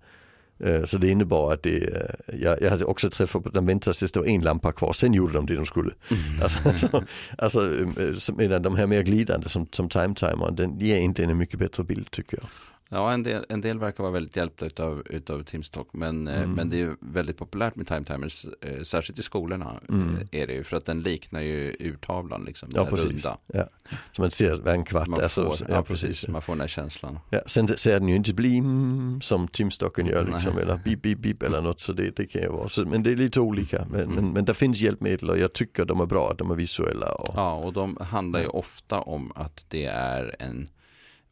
Eh, 0.64 0.86
så 0.86 0.98
det 0.98 1.10
innebar 1.10 1.54
att 1.54 1.64
det, 1.64 1.78
eh, 1.78 2.36
jag, 2.42 2.62
jag 2.62 2.70
hade 2.70 2.86
också 2.86 3.10
träffat 3.10 3.44
på 3.44 3.50
den 3.50 3.66
väntade 3.66 3.98
tills 3.98 4.12
det 4.12 4.20
var 4.20 4.28
en 4.28 4.42
lampa 4.42 4.72
kvar, 4.72 4.94
sen 4.94 5.14
gjorde 5.14 5.34
de 5.34 5.46
det 5.46 5.56
de 5.56 5.66
skulle. 5.66 5.92
Mm. 6.12 6.44
Alltså, 6.44 6.60
alltså, 6.70 7.04
alltså, 7.38 8.32
eh, 8.32 8.36
medan 8.38 8.62
de 8.62 8.76
här 8.76 8.88
mer 8.88 9.02
glidande 9.02 9.50
som, 9.50 9.68
som 9.72 9.90
time-timern, 9.90 10.56
den 10.56 10.80
ger 10.80 10.98
inte 10.98 11.24
en 11.24 11.38
mycket 11.38 11.60
bättre 11.60 11.84
bild 11.84 12.12
tycker 12.12 12.38
jag. 12.38 12.46
Ja, 12.90 13.14
en 13.14 13.24
del, 13.24 13.46
en 13.50 13.62
del 13.62 13.80
verkar 13.80 14.04
vara 14.04 14.14
väldigt 14.14 14.36
hjälpta 14.36 14.66
utav, 14.66 15.04
utav 15.06 15.44
Timstock. 15.44 15.88
Men, 15.92 16.28
mm. 16.28 16.52
men 16.52 16.70
det 16.70 16.82
är 16.82 16.96
väldigt 17.00 17.38
populärt 17.38 17.76
med 17.76 17.88
time 17.88 18.04
timers, 18.04 18.46
eh, 18.62 18.82
särskilt 18.82 19.20
i 19.20 19.24
skolorna. 19.24 19.74
Mm. 19.90 20.20
är 20.32 20.48
det 20.48 20.54
ju, 20.54 20.64
för 20.64 20.78
att 20.78 20.86
den 20.86 21.02
liknar 21.02 21.42
ju 21.42 21.76
urtavlan, 21.80 22.46
liksom, 22.46 22.70
ja, 22.74 22.86
precis. 22.86 23.06
runda. 23.06 23.38
Ja. 23.48 23.68
Så 24.12 24.22
man 24.22 24.32
ser 24.32 24.68
en 24.68 24.84
kvart 24.84 25.08
man 25.08 25.22
är. 25.22 25.28
Så, 25.28 25.56
ja, 25.70 25.84
precis. 25.84 26.28
Man 26.28 26.42
får 26.42 26.54
den 26.54 26.62
här 26.62 26.68
känslan. 26.68 27.20
Ja, 27.30 27.40
sen 27.46 27.68
ser 27.68 28.00
den 28.00 28.10
ju 28.10 28.16
inte 28.16 28.34
blim 28.34 29.22
som 29.22 29.48
Timstocken 29.48 30.06
gör, 30.06 30.26
liksom, 30.34 30.58
eller 30.58 30.80
bip, 30.86 31.02
bip, 31.02 31.20
bip 31.20 31.44
eller 31.44 31.62
något. 31.62 31.82
Så 31.82 31.94
det, 31.94 32.16
det 32.16 32.26
kan 32.26 32.42
ju 32.42 32.50
vara. 32.50 32.70
Så, 32.70 32.86
men 32.86 33.04
det 33.04 33.12
är 33.12 33.16
lite 33.16 33.40
olika. 33.40 33.86
Men, 33.90 34.02
mm. 34.02 34.16
men, 34.16 34.34
men 34.34 34.46
det 34.46 34.54
finns 34.54 34.82
hjälpmedel 34.82 35.30
och 35.30 35.38
jag 35.38 35.54
tycker 35.54 35.86
de 35.86 36.02
är 36.02 36.06
bra, 36.06 36.34
de 36.38 36.52
är 36.52 36.56
visuella. 36.56 37.12
Och... 37.14 37.34
Ja, 37.36 37.54
och 37.54 37.74
de 37.74 37.98
handlar 38.02 38.40
ju 38.40 38.48
ofta 38.48 39.02
om 39.02 39.32
att 39.36 39.66
det 39.68 39.86
är 39.86 40.36
en 40.40 40.68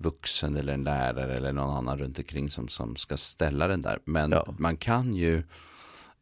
vuxen 0.01 0.55
eller 0.55 0.73
en 0.73 0.83
lärare 0.83 1.33
eller 1.33 1.53
någon 1.53 1.77
annan 1.77 1.97
runt 1.97 2.17
omkring 2.17 2.49
som, 2.49 2.67
som 2.67 2.95
ska 2.95 3.17
ställa 3.17 3.67
den 3.67 3.81
där. 3.81 3.99
Men 4.05 4.31
ja. 4.31 4.45
man 4.57 4.77
kan 4.77 5.13
ju 5.13 5.43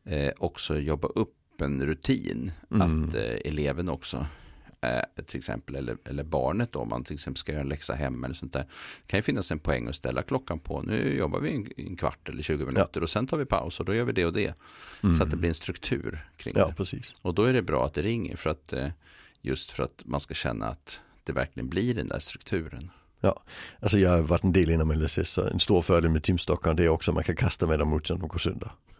eh, 0.06 0.32
också 0.38 0.78
jobba 0.78 1.08
upp 1.08 1.36
en 1.62 1.86
rutin 1.86 2.52
mm. 2.72 3.08
att 3.08 3.16
eh, 3.16 3.22
eleven 3.22 3.90
också 3.90 4.26
eh, 4.82 5.24
till 5.26 5.38
exempel 5.38 5.76
eller, 5.76 5.98
eller 6.06 6.24
barnet 6.24 6.72
då 6.72 6.80
om 6.80 6.90
man 6.90 7.04
till 7.04 7.14
exempel 7.14 7.40
ska 7.40 7.52
göra 7.52 7.62
en 7.62 7.70
läxa 7.70 7.94
hemma 7.94 8.28
eller 8.28 8.36
sånt 8.36 8.54
där. 8.54 8.66
Det 9.02 9.08
kan 9.08 9.18
ju 9.18 9.22
finnas 9.22 9.52
en 9.52 9.60
poäng 9.60 9.88
att 9.88 9.96
ställa 9.96 10.22
klockan 10.22 10.60
på. 10.60 10.82
Nu 10.82 11.18
jobbar 11.18 11.40
vi 11.40 11.56
en, 11.56 11.68
en 11.78 11.96
kvart 11.96 12.30
eller 12.30 12.44
20 12.44 12.66
minuter 12.66 12.90
ja. 13.00 13.02
och 13.02 13.10
sen 13.10 13.28
tar 13.28 13.38
vi 13.38 13.46
paus 13.46 13.80
och 13.80 13.86
då 13.86 13.96
gör 13.96 14.04
vi 14.04 14.12
det 14.12 14.26
och 14.26 14.34
det. 14.34 14.54
Mm. 15.04 15.18
Så 15.18 15.24
att 15.24 15.32
det 15.32 15.38
blir 15.38 15.50
en 15.50 15.56
struktur 15.56 16.30
kring 16.38 16.54
ja, 16.58 16.68
det. 16.68 16.74
Precis. 16.74 17.16
Och 17.22 17.34
då 17.34 17.44
är 17.44 17.54
det 17.54 17.62
bra 17.62 17.86
att 17.86 17.94
det 17.94 18.02
ringer 18.02 18.36
för 18.36 18.50
att 18.50 18.74
eh, 18.74 18.90
Just 19.42 19.72
för 19.72 19.84
att 19.84 20.04
man 20.06 20.20
ska 20.20 20.34
känna 20.34 20.68
att 20.68 21.02
det 21.24 21.34
verkligen 21.34 21.70
blir 21.70 21.94
den 21.94 22.08
där 22.08 22.20
strukturen. 22.20 22.92
Ja, 23.22 23.44
alltså 23.80 24.00
jag 24.00 24.10
har 24.10 24.22
varit 24.22 24.44
en 24.44 24.54
del 24.54 24.70
inom 24.70 24.92
LSS 24.92 25.30
så 25.30 25.42
en 25.42 25.60
stor 25.60 25.82
fördel 25.82 26.12
med 26.12 26.24
timstockar 26.24 26.74
det 26.74 26.84
är 26.84 26.90
också 26.90 27.12
att 27.12 27.16
man 27.16 27.24
kan 27.24 27.36
kasta 27.36 27.66
med 27.66 27.80
dem 27.80 27.98
utan 27.98 28.16
att 28.16 28.22
de 28.22 28.28
går 28.28 28.40
sönder. 28.40 28.72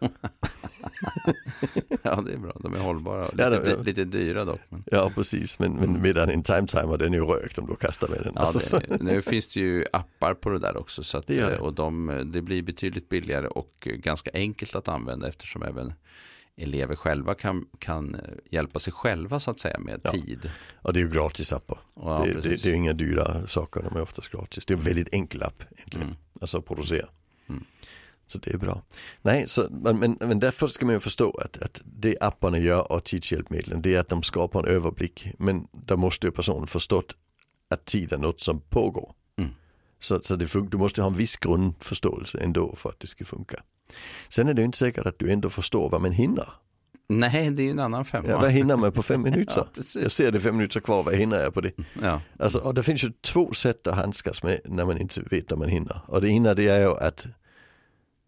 ja 2.02 2.22
det 2.26 2.32
är 2.32 2.38
bra, 2.38 2.56
de 2.60 2.74
är 2.74 2.78
hållbara 2.78 3.28
lite, 3.28 3.42
ja, 3.42 3.50
det, 3.50 3.82
lite 3.82 4.04
dyra 4.04 4.44
dock. 4.44 4.60
Men... 4.68 4.84
Ja 4.86 5.10
precis, 5.14 5.58
men, 5.58 5.72
men 5.72 6.02
medan 6.02 6.30
en 6.30 6.42
time 6.42 6.66
timer 6.66 6.98
den 6.98 7.14
är 7.14 7.18
ju 7.18 7.24
rökt 7.24 7.58
om 7.58 7.66
du 7.66 7.76
kastar 7.76 8.08
med 8.08 8.18
den. 8.24 8.32
Ja, 8.34 8.40
alltså, 8.40 8.78
det, 8.78 9.02
nu 9.02 9.22
finns 9.22 9.54
det 9.54 9.60
ju 9.60 9.84
appar 9.92 10.34
på 10.34 10.50
det 10.50 10.58
där 10.58 10.76
också 10.76 11.02
så 11.02 11.18
att, 11.18 11.26
det 11.26 11.46
det. 11.46 11.58
och 11.58 11.74
de, 11.74 12.22
det 12.32 12.42
blir 12.42 12.62
betydligt 12.62 13.08
billigare 13.08 13.46
och 13.46 13.88
ganska 13.94 14.30
enkelt 14.34 14.74
att 14.74 14.88
använda 14.88 15.28
eftersom 15.28 15.62
även 15.62 15.92
elever 16.60 16.96
själva 16.96 17.34
kan, 17.34 17.66
kan 17.78 18.16
hjälpa 18.50 18.78
sig 18.78 18.92
själva 18.92 19.40
så 19.40 19.50
att 19.50 19.58
säga 19.58 19.78
med 19.78 20.00
ja. 20.04 20.10
tid. 20.10 20.50
Ja, 20.82 20.92
det 20.92 21.00
är 21.00 21.04
ju 21.04 21.10
gratis 21.10 21.52
appar. 21.52 21.78
Ja, 21.96 22.22
det, 22.24 22.40
det, 22.40 22.62
det, 22.62 22.70
är 22.70 22.74
inga 22.74 22.92
dyra 22.92 23.46
saker, 23.46 23.82
de 23.82 23.96
är 23.96 24.02
oftast 24.02 24.30
gratis. 24.30 24.66
Det 24.66 24.74
är 24.74 24.78
en 24.78 24.84
väldigt 24.84 25.14
enkel 25.14 25.42
app 25.42 25.62
egentligen, 25.70 26.06
mm. 26.06 26.18
alltså 26.40 26.58
att 26.58 26.66
producera. 26.66 27.06
Mm. 27.48 27.64
Så 28.26 28.38
det 28.38 28.50
är 28.50 28.58
bra. 28.58 28.82
Nej, 29.22 29.48
så, 29.48 29.68
men, 29.70 30.16
men 30.20 30.40
därför 30.40 30.66
ska 30.66 30.86
man 30.86 30.94
ju 30.94 31.00
förstå 31.00 31.30
att, 31.44 31.62
att 31.62 31.80
det 31.84 32.16
apparna 32.20 32.58
gör 32.58 32.92
och 32.92 33.04
tidshjälpmedlen, 33.04 33.82
det 33.82 33.94
är 33.94 34.00
att 34.00 34.08
de 34.08 34.22
skapar 34.22 34.60
en 34.60 34.74
överblick. 34.74 35.32
Men 35.38 35.68
där 35.72 35.96
måste 35.96 36.26
ju 36.26 36.30
personen 36.30 36.66
förstått 36.66 37.16
att 37.68 37.84
tid 37.84 38.12
är 38.12 38.18
något 38.18 38.40
som 38.40 38.60
pågår. 38.60 39.14
Mm. 39.38 39.50
Så, 40.00 40.20
så 40.22 40.36
det, 40.36 40.70
du 40.70 40.78
måste 40.78 41.02
ha 41.02 41.08
en 41.08 41.16
viss 41.16 41.36
grundförståelse 41.36 42.38
ändå 42.38 42.76
för 42.76 42.90
att 42.90 43.00
det 43.00 43.06
ska 43.06 43.24
funka. 43.24 43.62
Sen 44.28 44.48
är 44.48 44.54
det 44.54 44.60
ju 44.60 44.66
inte 44.66 44.78
säkert 44.78 45.06
att 45.06 45.18
du 45.18 45.32
ändå 45.32 45.50
förstår 45.50 45.90
vad 45.90 46.00
man 46.00 46.12
hinner. 46.12 46.52
Nej, 47.10 47.50
det 47.50 47.62
är 47.62 47.64
ju 47.64 47.70
en 47.70 47.80
annan 47.80 48.04
femma. 48.04 48.28
Ja, 48.28 48.38
vad 48.40 48.50
hinner 48.50 48.76
man 48.76 48.92
på 48.92 49.02
fem 49.02 49.22
minuter? 49.22 49.66
ja, 49.74 49.82
jag 49.94 50.12
ser 50.12 50.32
det 50.32 50.40
fem 50.40 50.56
minuter 50.56 50.80
kvar, 50.80 51.02
vad 51.02 51.14
hinner 51.14 51.40
jag 51.40 51.54
på 51.54 51.60
det? 51.60 51.72
Ja. 52.02 52.20
Alltså, 52.38 52.58
och 52.58 52.74
det 52.74 52.82
finns 52.82 53.04
ju 53.04 53.12
två 53.20 53.52
sätt 53.52 53.86
att 53.86 53.94
handskas 53.94 54.42
med 54.42 54.60
när 54.64 54.84
man 54.84 54.98
inte 54.98 55.20
vet 55.20 55.50
vad 55.50 55.58
man 55.58 55.68
hinner. 55.68 56.00
Och 56.06 56.20
det 56.20 56.28
ena 56.28 56.54
det 56.54 56.68
är 56.68 56.80
ju 56.80 56.96
att 56.96 57.26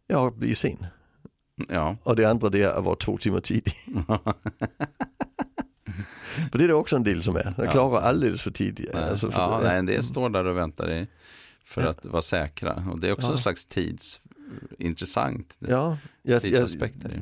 ja, 0.06 0.30
bli 0.30 0.54
sen. 0.54 0.86
Ja. 1.68 1.96
Och 2.02 2.16
det 2.16 2.24
andra 2.24 2.48
det 2.48 2.62
är 2.62 2.68
att 2.68 2.84
vara 2.84 2.96
två 2.96 3.18
timmar 3.18 3.40
tidig. 3.40 3.74
för 6.50 6.58
det 6.58 6.64
är 6.64 6.68
det 6.68 6.74
också 6.74 6.96
en 6.96 7.04
del 7.04 7.22
som 7.22 7.36
är, 7.36 7.54
jag 7.58 7.70
klarar 7.70 8.00
alldeles 8.00 8.42
för 8.42 8.50
tidigt. 8.50 8.94
Alltså 8.94 9.30
för, 9.30 9.40
ja, 9.40 9.60
nej, 9.62 9.82
det 9.82 10.02
står 10.02 10.30
där 10.30 10.44
och 10.44 10.56
väntar 10.56 10.90
i 10.90 11.06
för 11.64 11.82
att 11.82 12.04
vara 12.04 12.22
säkra. 12.22 12.84
Och 12.92 13.00
det 13.00 13.08
är 13.08 13.12
också 13.12 13.30
en 13.30 13.38
slags 13.38 13.66
tids 13.66 14.20
intressant 14.78 15.56
ja, 15.58 15.98
jag, 16.22 16.44
jag 16.44 16.70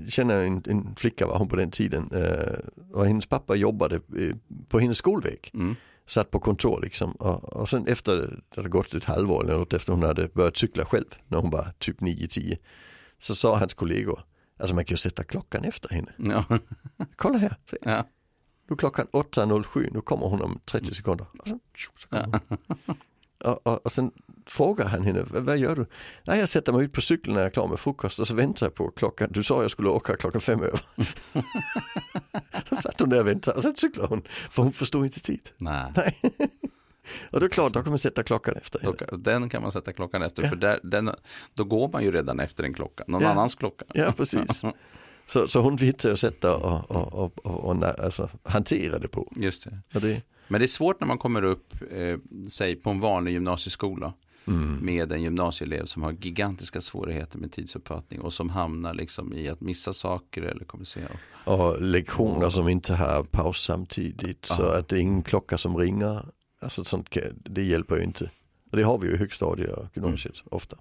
känner 0.08 0.40
en, 0.40 0.62
en, 0.66 0.94
flicka 0.96 1.26
var 1.26 1.38
hon 1.38 1.48
på 1.48 1.56
den 1.56 1.70
tiden 1.70 2.10
eh, 2.12 2.58
och 2.92 3.06
hennes 3.06 3.26
pappa 3.26 3.54
jobbade 3.54 3.96
eh, 3.96 4.36
på 4.68 4.78
hennes 4.78 4.98
skolväg. 4.98 5.50
Mm. 5.54 5.74
Satt 6.06 6.30
på 6.30 6.40
kontor 6.40 6.80
liksom 6.80 7.12
och, 7.12 7.44
och 7.44 7.68
sen 7.68 7.86
efter 7.86 8.16
det 8.16 8.56
hade 8.56 8.68
gått 8.68 8.94
ett 8.94 9.04
halvår 9.04 9.44
eller 9.44 9.58
något 9.58 9.72
efter 9.72 9.92
hon 9.92 10.02
hade 10.02 10.28
börjat 10.28 10.56
cykla 10.56 10.84
själv 10.84 11.04
när 11.28 11.38
hon 11.38 11.50
var 11.50 11.72
typ 11.78 12.00
9-10 12.00 12.56
så 13.20 13.34
sa 13.34 13.58
hans 13.58 13.74
kollegor, 13.74 14.20
alltså 14.58 14.74
man 14.74 14.84
kan 14.84 14.94
ju 14.94 14.98
sätta 14.98 15.24
klockan 15.24 15.64
efter 15.64 15.88
henne. 15.88 16.12
Ja. 16.16 16.58
Kolla 17.16 17.38
här, 17.38 17.56
ja. 17.82 18.06
nu 18.68 18.76
klockan 18.76 19.06
8.07, 19.12 19.88
nu 19.92 20.00
kommer 20.00 20.26
hon 20.26 20.42
om 20.42 20.58
30 20.64 20.94
sekunder. 20.94 21.26
Och, 21.38 21.48
så, 21.48 21.58
så 21.74 22.06
ja. 22.10 22.40
Och, 23.44 23.66
och, 23.66 23.86
och 23.86 23.92
sen 23.92 24.12
frågar 24.46 24.86
han 24.86 25.02
henne, 25.02 25.24
vad 25.30 25.58
gör 25.58 25.76
du? 25.76 25.86
Nej, 26.24 26.40
jag 26.40 26.48
sätter 26.48 26.72
mig 26.72 26.84
ut 26.84 26.92
på 26.92 27.00
cykeln 27.00 27.34
när 27.34 27.40
jag 27.40 27.46
är 27.46 27.52
klar 27.52 27.68
med 27.68 27.80
frukost 27.80 28.18
och 28.18 28.28
så 28.28 28.34
väntar 28.34 28.66
jag 28.66 28.74
på 28.74 28.90
klockan. 28.90 29.28
Du 29.32 29.42
sa 29.42 29.62
jag 29.62 29.70
skulle 29.70 29.88
åka 29.88 30.16
klockan 30.16 30.40
fem 30.40 30.62
över. 30.62 30.80
så 32.68 32.76
satt 32.76 33.00
hon 33.00 33.08
där 33.08 33.20
och 33.20 33.26
väntade 33.26 33.56
och 33.56 33.62
sen 33.62 33.76
cyklade 33.76 34.08
hon. 34.08 34.22
För 34.26 34.62
hon 34.62 34.72
förstod 34.72 35.04
inte 35.04 35.20
tid. 35.20 35.48
Nej. 35.56 35.92
Nej. 35.96 36.18
och 37.30 37.40
då 37.40 37.46
är 37.46 37.50
klart, 37.50 37.72
då 37.72 37.82
kan 37.82 37.90
man 37.90 37.98
sätta 37.98 38.22
klockan 38.22 38.56
efter. 38.56 39.16
Den 39.16 39.48
kan 39.48 39.62
man 39.62 39.72
sätta 39.72 39.92
klockan 39.92 40.22
efter, 40.22 40.42
ja. 40.42 40.48
för 40.48 40.56
där, 40.56 40.80
den, 40.82 41.10
då 41.54 41.64
går 41.64 41.88
man 41.88 42.02
ju 42.02 42.12
redan 42.12 42.40
efter 42.40 42.64
en 42.64 42.74
klocka, 42.74 43.04
någon 43.06 43.22
ja. 43.22 43.28
annans 43.28 43.54
klocka. 43.54 43.84
Ja, 43.94 44.12
precis. 44.16 44.62
Så, 45.26 45.48
så 45.48 45.60
hon 45.60 45.78
hittade 45.78 46.14
att 46.14 46.20
sätta 46.20 46.56
och, 46.56 46.90
och, 46.90 47.12
och, 47.12 47.46
och, 47.46 47.64
och 47.64 48.00
alltså, 48.00 48.28
hantera 48.42 48.98
det 48.98 49.08
på. 49.08 49.32
Just 49.36 49.68
det. 49.90 50.00
det. 50.00 50.22
Men 50.50 50.60
det 50.60 50.64
är 50.64 50.68
svårt 50.68 51.00
när 51.00 51.06
man 51.06 51.18
kommer 51.18 51.42
upp, 51.42 51.74
eh, 51.90 52.18
säg 52.48 52.76
på 52.76 52.90
en 52.90 53.00
vanlig 53.00 53.32
gymnasieskola 53.32 54.12
mm. 54.46 54.78
med 54.84 55.12
en 55.12 55.22
gymnasieelev 55.22 55.84
som 55.84 56.02
har 56.02 56.12
gigantiska 56.12 56.80
svårigheter 56.80 57.38
med 57.38 57.52
tidsuppfattning 57.52 58.20
och 58.20 58.32
som 58.32 58.50
hamnar 58.50 58.94
liksom 58.94 59.32
i 59.32 59.48
att 59.48 59.60
missa 59.60 59.92
saker 59.92 60.42
eller 60.42 60.64
kommunicera. 60.64 61.08
Och 61.44 61.80
lektioner 61.80 62.50
som 62.50 62.68
inte 62.68 62.94
har 62.94 63.22
paus 63.22 63.64
samtidigt 63.64 64.50
aha. 64.50 64.56
så 64.56 64.68
att 64.68 64.88
det 64.88 64.96
är 64.96 65.00
ingen 65.00 65.22
klocka 65.22 65.58
som 65.58 65.76
ringer. 65.76 66.24
Alltså 66.60 66.84
sånt, 66.84 67.16
det 67.34 67.62
hjälper 67.62 67.96
ju 67.96 68.02
inte. 68.02 68.30
Det 68.72 68.82
har 68.82 68.98
vi 68.98 69.08
ju 69.08 69.14
i 69.14 69.16
högstadiet 69.16 69.72
och 69.72 69.86
gymnasiet 69.94 70.34
mm. 70.40 70.48
ofta. 70.50 70.76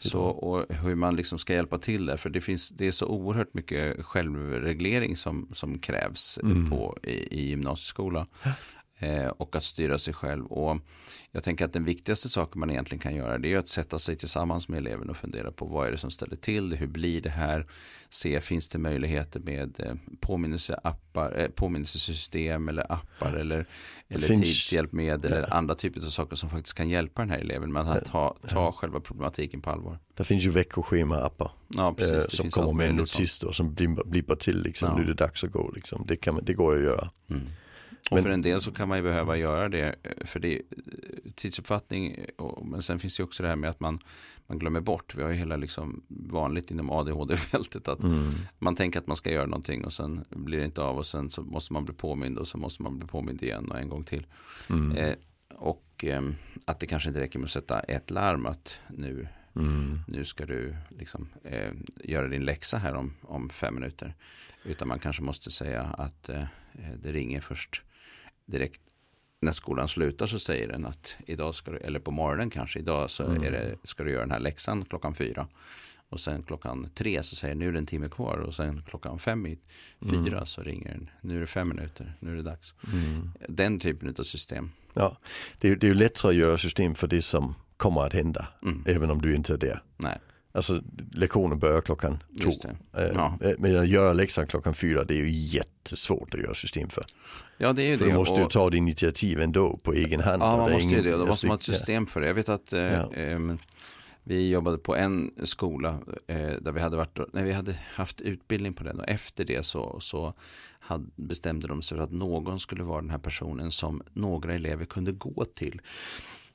Så, 0.00 0.20
och 0.20 0.74
hur 0.74 0.94
man 0.94 1.16
liksom 1.16 1.38
ska 1.38 1.52
hjälpa 1.52 1.78
till 1.78 2.06
där, 2.06 2.16
för 2.16 2.30
det, 2.30 2.40
finns, 2.40 2.70
det 2.70 2.86
är 2.86 2.90
så 2.90 3.06
oerhört 3.06 3.54
mycket 3.54 4.04
självreglering 4.06 5.16
som, 5.16 5.48
som 5.52 5.78
krävs 5.78 6.38
mm. 6.42 6.70
på, 6.70 6.98
i, 7.02 7.10
i 7.10 7.48
gymnasieskola 7.48 8.26
och 9.36 9.56
att 9.56 9.64
styra 9.64 9.98
sig 9.98 10.14
själv. 10.14 10.46
Och 10.46 10.80
jag 11.30 11.44
tänker 11.44 11.64
att 11.64 11.72
den 11.72 11.84
viktigaste 11.84 12.28
saken 12.28 12.60
man 12.60 12.70
egentligen 12.70 13.00
kan 13.00 13.14
göra 13.14 13.38
det 13.38 13.52
är 13.52 13.58
att 13.58 13.68
sätta 13.68 13.98
sig 13.98 14.16
tillsammans 14.16 14.68
med 14.68 14.78
eleven 14.78 15.10
och 15.10 15.16
fundera 15.16 15.52
på 15.52 15.66
vad 15.66 15.86
är 15.86 15.90
det 15.90 15.98
som 15.98 16.10
ställer 16.10 16.36
till 16.36 16.70
det, 16.70 16.76
hur 16.76 16.86
blir 16.86 17.20
det 17.20 17.30
här, 17.30 17.66
se 18.10 18.40
finns 18.40 18.68
det 18.68 18.78
möjligheter 18.78 19.40
med 19.40 19.80
eh, 19.80 19.94
påminnelseappar, 20.20 21.40
eh, 21.40 21.48
påminnelsesystem 21.48 22.68
eller 22.68 22.92
appar 22.92 23.32
eller, 23.32 23.66
eller 24.08 24.26
finns, 24.26 24.42
tidshjälpmedel 24.42 25.30
ja. 25.30 25.36
eller 25.36 25.54
andra 25.54 25.74
typer 25.74 26.00
av 26.00 26.10
saker 26.10 26.36
som 26.36 26.50
faktiskt 26.50 26.74
kan 26.74 26.88
hjälpa 26.88 27.22
den 27.22 27.30
här 27.30 27.38
eleven 27.38 27.72
med 27.72 27.82
att 27.82 28.04
ta, 28.04 28.36
ta 28.48 28.60
ja. 28.60 28.72
själva 28.72 29.00
problematiken 29.00 29.60
på 29.60 29.70
allvar. 29.70 29.98
Det 30.14 30.24
finns 30.24 30.44
ju 30.44 30.50
veckoschema-appar 30.50 31.50
ja, 31.68 31.94
eh, 31.98 32.20
som 32.20 32.50
kommer 32.50 32.72
med 32.72 32.88
en 32.88 32.96
notis 32.96 33.38
då, 33.38 33.52
som 33.52 33.74
blippar 34.06 34.36
till 34.36 34.62
liksom, 34.62 34.96
nu 34.96 35.02
är 35.02 35.06
det 35.06 35.14
dags 35.14 35.44
att 35.44 35.52
gå 35.52 35.70
liksom. 35.74 36.04
Det, 36.06 36.16
kan 36.16 36.38
det 36.42 36.54
går 36.54 36.76
att 36.76 36.82
göra. 36.82 37.08
Mm. 37.30 37.42
Och 38.10 38.20
för 38.20 38.28
en 38.28 38.42
del 38.42 38.60
så 38.60 38.72
kan 38.72 38.88
man 38.88 38.98
ju 38.98 39.04
behöva 39.04 39.36
göra 39.36 39.68
det. 39.68 39.94
För 40.24 40.40
det 40.40 40.54
är 40.54 40.62
tidsuppfattning. 41.34 42.24
men 42.64 42.82
sen 42.82 42.98
finns 42.98 43.16
det 43.16 43.22
också 43.22 43.42
det 43.42 43.48
här 43.48 43.56
med 43.56 43.70
att 43.70 43.80
man, 43.80 43.98
man 44.46 44.58
glömmer 44.58 44.80
bort. 44.80 45.14
Vi 45.14 45.22
har 45.22 45.30
ju 45.30 45.36
hela 45.36 45.56
liksom 45.56 46.02
vanligt 46.08 46.70
inom 46.70 46.90
ADHD-fältet. 46.90 47.88
Att 47.88 48.02
mm. 48.02 48.32
man 48.58 48.76
tänker 48.76 49.00
att 49.00 49.06
man 49.06 49.16
ska 49.16 49.30
göra 49.32 49.46
någonting 49.46 49.84
och 49.84 49.92
sen 49.92 50.24
blir 50.30 50.58
det 50.58 50.64
inte 50.64 50.82
av. 50.82 50.98
Och 50.98 51.06
sen 51.06 51.30
så 51.30 51.42
måste 51.42 51.72
man 51.72 51.84
bli 51.84 51.94
påmind 51.94 52.38
och 52.38 52.48
sen 52.48 52.60
måste 52.60 52.82
man 52.82 52.98
bli 52.98 53.08
påmind 53.08 53.42
igen 53.42 53.70
och 53.70 53.78
en 53.78 53.88
gång 53.88 54.02
till. 54.02 54.26
Mm. 54.70 54.96
Eh, 54.96 55.14
och 55.54 56.04
eh, 56.04 56.22
att 56.64 56.80
det 56.80 56.86
kanske 56.86 57.08
inte 57.08 57.20
räcker 57.20 57.38
med 57.38 57.46
att 57.46 57.50
sätta 57.50 57.80
ett 57.80 58.10
larm. 58.10 58.46
Att 58.46 58.78
nu, 58.88 59.28
mm. 59.56 60.00
nu 60.08 60.24
ska 60.24 60.46
du 60.46 60.76
liksom, 60.98 61.28
eh, 61.44 61.72
göra 62.04 62.28
din 62.28 62.44
läxa 62.44 62.78
här 62.78 62.94
om, 62.94 63.14
om 63.22 63.50
fem 63.50 63.74
minuter. 63.74 64.14
Utan 64.64 64.88
man 64.88 64.98
kanske 64.98 65.22
måste 65.22 65.50
säga 65.50 65.82
att 65.82 66.28
eh, 66.28 66.44
det 67.02 67.12
ringer 67.12 67.40
först 67.40 67.82
direkt 68.46 68.80
när 69.40 69.52
skolan 69.52 69.88
slutar 69.88 70.26
så 70.26 70.38
säger 70.38 70.68
den 70.68 70.86
att 70.86 71.16
idag 71.26 71.54
ska 71.54 71.70
du, 71.70 71.78
eller 71.78 72.00
på 72.00 72.10
morgonen 72.10 72.50
kanske, 72.50 72.78
idag 72.78 73.10
så 73.10 73.24
mm. 73.24 73.42
är 73.42 73.50
det, 73.50 73.76
ska 73.82 74.04
du 74.04 74.10
göra 74.10 74.20
den 74.20 74.30
här 74.30 74.40
läxan 74.40 74.84
klockan 74.84 75.14
fyra. 75.14 75.48
Och 76.08 76.20
sen 76.20 76.42
klockan 76.42 76.90
tre 76.94 77.22
så 77.22 77.36
säger 77.36 77.54
nu 77.54 77.68
är 77.68 77.72
det 77.72 77.78
en 77.78 77.86
timme 77.86 78.08
kvar 78.08 78.38
och 78.38 78.54
sen 78.54 78.82
klockan 78.82 79.18
fem 79.18 79.46
i 79.46 79.58
fyra 80.10 80.36
mm. 80.36 80.46
så 80.46 80.62
ringer 80.62 80.88
den. 80.88 81.10
Nu 81.20 81.36
är 81.36 81.40
det 81.40 81.46
fem 81.46 81.68
minuter, 81.68 82.16
nu 82.20 82.32
är 82.32 82.36
det 82.36 82.42
dags. 82.42 82.74
Mm. 82.92 83.30
Den 83.48 83.78
typen 83.78 84.14
av 84.18 84.22
system. 84.22 84.70
Ja, 84.94 85.18
det 85.58 85.68
är, 85.68 85.76
det 85.76 85.86
är 85.86 85.88
ju 85.88 85.94
lättare 85.94 86.30
att 86.30 86.36
göra 86.36 86.58
system 86.58 86.94
för 86.94 87.06
det 87.06 87.22
som 87.22 87.54
kommer 87.76 88.06
att 88.06 88.12
hända. 88.12 88.48
Mm. 88.62 88.84
Även 88.86 89.10
om 89.10 89.22
du 89.22 89.34
inte 89.34 89.52
är 89.52 89.58
där. 89.58 89.82
Nej. 89.96 90.18
Alltså 90.56 90.82
lektionen 91.12 91.58
börjar 91.58 91.80
klockan 91.80 92.22
två. 92.40 92.50
Eh, 92.96 93.04
ja. 93.14 93.38
Eh, 93.40 93.52
men 93.58 93.76
att 93.76 93.88
göra 93.88 94.12
läxan 94.12 94.46
klockan 94.46 94.74
fyra 94.74 95.04
det 95.04 95.14
är 95.14 95.24
ju 95.24 95.30
jättesvårt 95.30 96.34
att 96.34 96.40
göra 96.40 96.54
system 96.54 96.88
för. 96.88 97.04
Ja 97.58 97.72
det 97.72 97.82
är 97.82 97.86
ju 97.86 97.98
för 97.98 98.04
det. 98.04 98.10
du 98.10 98.16
måste 98.16 98.40
ju 98.40 98.46
ta 98.46 98.70
det 98.70 98.76
initiativ 98.76 99.40
ändå 99.40 99.76
på 99.76 99.92
egen 99.92 100.20
hand. 100.20 100.42
Ja 100.42 100.56
man 100.56 100.72
måste 100.72 100.88
ju 100.88 101.02
det. 101.02 101.10
Då 101.10 101.26
måste 101.26 101.46
man 101.46 101.50
ha 101.50 101.56
ett 101.56 101.62
system 101.62 102.06
för 102.06 102.20
det. 102.20 102.26
Jag 102.26 102.34
vet 102.34 102.48
att 102.48 102.72
eh, 102.72 102.80
ja. 102.80 103.12
eh, 103.12 103.38
vi 104.24 104.50
jobbade 104.50 104.78
på 104.78 104.96
en 104.96 105.30
skola 105.44 105.98
eh, 106.26 106.36
där 106.36 106.72
vi 106.72 106.80
hade 106.80 106.96
varit, 106.96 107.18
när 107.32 107.44
vi 107.44 107.52
hade 107.52 107.78
haft 107.94 108.20
utbildning 108.20 108.74
på 108.74 108.84
den 108.84 109.00
och 109.00 109.08
efter 109.08 109.44
det 109.44 109.66
så, 109.66 110.00
så 110.00 110.34
hade, 110.78 111.06
bestämde 111.16 111.68
de 111.68 111.82
sig 111.82 111.96
för 111.96 112.04
att 112.04 112.12
någon 112.12 112.60
skulle 112.60 112.82
vara 112.82 113.00
den 113.00 113.10
här 113.10 113.18
personen 113.18 113.70
som 113.70 114.02
några 114.12 114.54
elever 114.54 114.84
kunde 114.84 115.12
gå 115.12 115.44
till. 115.44 115.80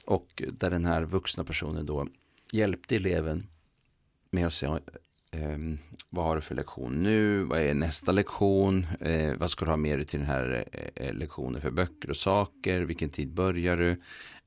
Och 0.06 0.44
där 0.52 0.70
den 0.70 0.86
här 0.86 1.04
vuxna 1.04 1.44
personen 1.44 1.86
då 1.86 2.08
hjälpte 2.52 2.96
eleven 2.96 3.48
med 4.32 4.48
att 4.48 4.54
säga 4.54 4.80
eh, 5.32 5.58
vad 6.10 6.26
har 6.26 6.36
du 6.36 6.42
för 6.42 6.56
lektion 6.56 7.04
nu, 7.04 7.44
vad 7.44 7.60
är 7.60 7.74
nästa 7.74 8.12
lektion, 8.12 8.88
eh, 9.00 9.34
vad 9.38 9.50
ska 9.50 9.66
du 9.66 9.72
ha 9.72 9.78
med 9.78 10.00
dig 10.00 10.06
till 10.06 10.20
den 10.20 10.28
här 10.28 10.66
eh 10.96 11.14
lektionen 11.14 11.62
för 11.62 11.72
böcker 11.72 12.10
och 12.10 12.18
saker, 12.18 12.82
vilken 12.82 13.10
tid 13.10 13.34
börjar 13.34 13.78
du, 13.78 14.02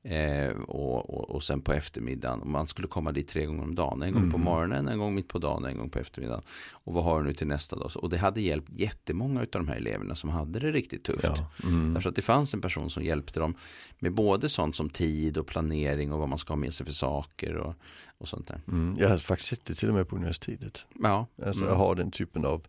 Eh, 0.05 0.51
och, 0.51 1.09
och, 1.09 1.29
och 1.29 1.43
sen 1.43 1.61
på 1.61 1.73
eftermiddagen. 1.73 2.41
Man 2.45 2.67
skulle 2.67 2.87
komma 2.87 3.11
dit 3.11 3.27
tre 3.27 3.45
gånger 3.45 3.63
om 3.63 3.75
dagen. 3.75 4.01
En 4.01 4.13
gång 4.13 4.21
mm. 4.21 4.31
på 4.31 4.37
morgonen, 4.37 4.87
en 4.87 4.99
gång 4.99 5.15
mitt 5.15 5.27
på 5.27 5.39
dagen 5.39 5.65
en 5.65 5.77
gång 5.77 5.89
på 5.89 5.99
eftermiddagen. 5.99 6.43
Och 6.71 6.93
vad 6.93 7.03
har 7.03 7.21
du 7.21 7.27
nu 7.27 7.33
till 7.33 7.47
nästa 7.47 7.75
dag? 7.75 7.91
Och 7.95 8.09
det 8.09 8.17
hade 8.17 8.41
hjälpt 8.41 8.69
jättemånga 8.69 9.39
av 9.39 9.47
de 9.51 9.67
här 9.67 9.75
eleverna 9.75 10.15
som 10.15 10.29
hade 10.29 10.59
det 10.59 10.71
riktigt 10.71 11.03
tufft. 11.03 11.23
Ja. 11.23 11.51
Mm. 11.63 11.93
Därför 11.93 12.09
att 12.09 12.15
det 12.15 12.21
fanns 12.21 12.53
en 12.53 12.61
person 12.61 12.89
som 12.89 13.03
hjälpte 13.03 13.39
dem 13.39 13.55
med 13.99 14.13
både 14.13 14.49
sånt 14.49 14.75
som 14.75 14.89
tid 14.89 15.37
och 15.37 15.47
planering 15.47 16.13
och 16.13 16.19
vad 16.19 16.29
man 16.29 16.39
ska 16.39 16.53
ha 16.53 16.59
med 16.59 16.73
sig 16.73 16.85
för 16.85 16.93
saker 16.93 17.55
och, 17.55 17.75
och 18.17 18.27
sånt 18.27 18.47
där. 18.47 18.61
Mm. 18.67 18.97
Jag 18.99 19.09
har 19.09 19.17
faktiskt 19.17 19.49
sett 19.49 19.65
det 19.65 19.75
till 19.75 19.89
och 19.89 19.95
med 19.95 20.07
på 20.07 20.15
universitetet. 20.15 20.85
Ja. 21.03 21.27
Alltså 21.45 21.61
mm. 21.61 21.73
jag 21.73 21.79
har 21.79 21.95
den 21.95 22.11
typen 22.11 22.45
av 22.45 22.65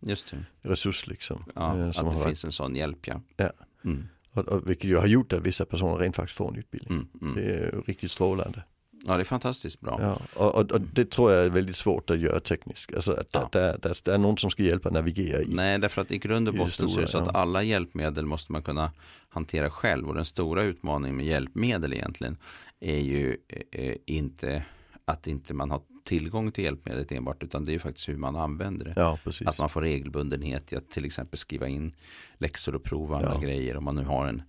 resurs 0.61 1.07
liksom. 1.07 1.43
Ja, 1.55 1.77
eh, 1.77 1.87
att 1.87 2.17
det 2.17 2.25
finns 2.25 2.45
en 2.45 2.51
sån 2.51 2.75
hjälp 2.75 3.07
ja. 3.07 3.21
ja. 3.37 3.49
Mm. 3.85 4.07
Och, 4.37 4.47
och, 4.47 4.69
vilket 4.69 4.89
ju 4.89 4.97
har 4.97 5.07
gjort 5.07 5.33
att 5.33 5.41
vissa 5.41 5.65
personer 5.65 5.97
rent 5.97 6.15
faktiskt 6.15 6.37
får 6.37 6.49
en 6.49 6.55
utbildning. 6.55 6.93
Mm, 6.93 7.07
mm. 7.21 7.35
Det 7.35 7.53
är 7.53 7.83
riktigt 7.87 8.11
strålande. 8.11 8.63
Ja 9.05 9.17
det 9.17 9.23
är 9.23 9.25
fantastiskt 9.25 9.81
bra. 9.81 9.97
Ja, 10.01 10.19
och, 10.33 10.55
och, 10.55 10.71
och, 10.71 10.81
det 10.81 11.11
tror 11.11 11.31
jag 11.31 11.45
är 11.45 11.49
väldigt 11.49 11.75
svårt 11.75 12.09
att 12.09 12.19
göra 12.19 12.39
tekniskt. 12.39 12.93
Alltså 12.93 13.11
att 13.11 13.29
ja. 13.31 13.49
det, 13.51 13.77
det, 13.81 14.05
det, 14.05 14.13
är 14.13 14.17
någon 14.17 14.37
som 14.37 14.49
ska 14.49 14.63
hjälpa 14.63 14.89
navigera 14.89 15.41
i. 15.41 15.45
Nej 15.47 15.79
därför 15.79 16.01
att 16.01 16.11
i 16.11 16.17
grund 16.17 16.47
och 16.47 16.53
botten 16.53 16.89
så 16.89 16.97
är 16.97 17.01
det 17.01 17.07
så 17.07 17.17
att 17.17 17.35
alla 17.35 17.63
hjälpmedel 17.63 18.25
måste 18.25 18.51
man 18.51 18.63
kunna 18.63 18.91
hantera 19.29 19.69
själv. 19.69 20.07
Och 20.07 20.15
den 20.15 20.25
stora 20.25 20.63
utmaningen 20.63 21.17
med 21.17 21.25
hjälpmedel 21.25 21.93
egentligen 21.93 22.37
är 22.79 22.99
ju 22.99 23.37
eh, 23.71 23.95
inte 24.05 24.63
att 25.05 25.27
inte 25.27 25.53
man 25.53 25.71
har 25.71 25.81
tillgång 26.07 26.51
till 26.51 26.63
hjälpmedlet 26.63 27.11
enbart 27.11 27.43
utan 27.43 27.65
det 27.65 27.75
är 27.75 27.79
faktiskt 27.79 28.09
hur 28.09 28.17
man 28.17 28.35
använder 28.35 28.85
det. 28.85 28.93
Ja, 28.95 29.19
att 29.45 29.59
man 29.59 29.69
får 29.69 29.81
regelbundenhet 29.81 30.73
i 30.73 30.75
att 30.75 30.89
till 30.89 31.05
exempel 31.05 31.39
skriva 31.39 31.67
in 31.67 31.91
läxor 32.37 32.75
och 32.75 32.83
prova 32.83 33.15
andra 33.15 33.33
ja. 33.33 33.39
grejer. 33.39 33.77
Om 33.77 33.83
man 33.83 33.95
nu 33.95 34.03
har 34.03 34.27
en, 34.27 34.41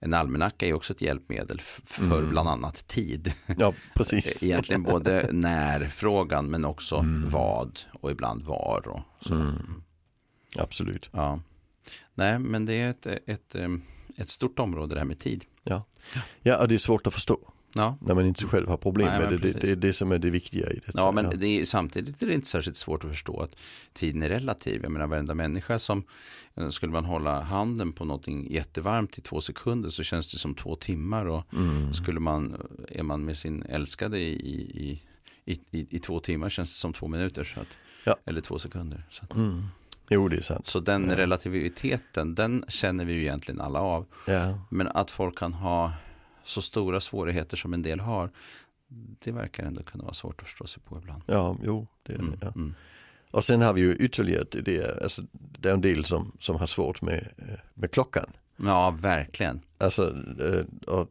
en 0.00 0.14
almanacka 0.14 0.66
är 0.66 0.72
också 0.72 0.92
ett 0.92 1.02
hjälpmedel 1.02 1.60
för 1.60 2.04
mm. 2.04 2.30
bland 2.30 2.48
annat 2.48 2.86
tid. 2.86 3.32
Ja, 3.58 3.74
precis. 3.94 4.42
Egentligen 4.44 4.82
både 4.82 5.28
när-frågan 5.32 6.50
men 6.50 6.64
också 6.64 6.96
mm. 6.96 7.30
vad 7.30 7.78
och 7.92 8.10
ibland 8.10 8.42
var. 8.42 8.88
Och 8.88 9.00
så. 9.20 9.34
Mm. 9.34 9.82
Absolut. 10.56 11.10
Ja. 11.12 11.40
Nej, 12.14 12.38
men 12.38 12.66
det 12.66 12.74
är 12.74 12.90
ett, 12.90 13.06
ett, 13.06 13.54
ett 14.16 14.28
stort 14.28 14.58
område 14.58 14.94
det 14.94 15.00
här 15.00 15.06
med 15.06 15.18
tid. 15.18 15.44
Ja, 15.62 15.84
ja 16.42 16.58
och 16.58 16.68
det 16.68 16.74
är 16.74 16.78
svårt 16.78 17.06
att 17.06 17.14
förstå. 17.14 17.52
Ja. 17.76 17.96
När 18.00 18.14
man 18.14 18.26
inte 18.26 18.46
själv 18.46 18.68
har 18.68 18.76
problem 18.76 19.08
Nej, 19.08 19.20
med 19.20 19.30
det. 19.30 19.36
Det, 19.36 19.60
det 19.60 19.70
är 19.70 19.76
det 19.76 19.92
som 19.92 20.12
är 20.12 20.18
det 20.18 20.30
viktiga 20.30 20.70
i 20.70 20.74
det. 20.74 20.92
Ja, 20.94 21.12
men 21.12 21.38
det 21.40 21.46
är, 21.46 21.64
samtidigt 21.64 22.22
är 22.22 22.26
det 22.26 22.34
inte 22.34 22.46
särskilt 22.46 22.76
svårt 22.76 23.04
att 23.04 23.10
förstå 23.10 23.40
att 23.40 23.56
tiden 23.92 24.22
är 24.22 24.28
relativ. 24.28 24.82
Jag 24.82 24.92
menar 24.92 25.06
varenda 25.06 25.34
människa 25.34 25.78
som, 25.78 26.04
eh, 26.54 26.68
skulle 26.68 26.92
man 26.92 27.04
hålla 27.04 27.40
handen 27.40 27.92
på 27.92 28.04
någonting 28.04 28.52
jättevarmt 28.52 29.18
i 29.18 29.20
två 29.20 29.40
sekunder 29.40 29.90
så 29.90 30.02
känns 30.02 30.32
det 30.32 30.38
som 30.38 30.54
två 30.54 30.76
timmar. 30.76 31.26
Och 31.26 31.54
mm. 31.54 31.94
skulle 31.94 32.20
man, 32.20 32.56
är 32.88 33.02
man 33.02 33.24
med 33.24 33.36
sin 33.36 33.62
älskade 33.62 34.18
i, 34.18 34.30
i, 34.30 35.02
i, 35.44 35.60
i, 35.70 35.86
i 35.90 35.98
två 35.98 36.20
timmar 36.20 36.48
känns 36.48 36.72
det 36.72 36.78
som 36.78 36.92
två 36.92 37.08
minuter. 37.08 37.44
Så 37.44 37.60
att, 37.60 37.68
ja. 38.04 38.16
Eller 38.24 38.40
två 38.40 38.58
sekunder. 38.58 39.06
Så 39.10 39.24
att, 39.24 39.34
mm. 39.34 39.64
Jo, 40.08 40.28
det 40.28 40.36
är 40.36 40.42
sant. 40.42 40.66
Så 40.66 40.80
den 40.80 41.08
ja. 41.10 41.16
relativiteten, 41.16 42.34
den 42.34 42.64
känner 42.68 43.04
vi 43.04 43.12
ju 43.12 43.20
egentligen 43.20 43.60
alla 43.60 43.80
av. 43.80 44.06
Ja. 44.26 44.58
Men 44.70 44.88
att 44.88 45.10
folk 45.10 45.38
kan 45.38 45.52
ha 45.52 45.92
så 46.46 46.62
stora 46.62 47.00
svårigheter 47.00 47.56
som 47.56 47.74
en 47.74 47.82
del 47.82 48.00
har. 48.00 48.30
Det 49.24 49.32
verkar 49.32 49.64
ändå 49.64 49.82
kunna 49.82 50.04
vara 50.04 50.14
svårt 50.14 50.42
att 50.42 50.48
förstå 50.48 50.66
sig 50.66 50.82
på 50.82 50.98
ibland. 50.98 51.22
Ja, 51.26 51.56
jo, 51.62 51.86
det 52.02 52.12
är 52.12 52.18
det. 52.18 52.24
Mm, 52.24 52.38
ja. 52.40 52.52
Mm. 52.54 52.74
Och 53.30 53.44
sen 53.44 53.62
har 53.62 53.72
vi 53.72 53.80
ju 53.80 53.96
ytterligare 53.96 54.44
det, 54.50 55.02
alltså, 55.02 55.22
det 55.32 55.68
är 55.68 55.72
en 55.72 55.80
del 55.80 56.04
som, 56.04 56.32
som 56.40 56.56
har 56.56 56.66
svårt 56.66 57.02
med, 57.02 57.28
med 57.74 57.90
klockan. 57.90 58.26
Ja, 58.56 58.96
verkligen. 59.00 59.60
Alltså, 59.78 60.14
eh, 60.40 60.94
och 60.94 61.10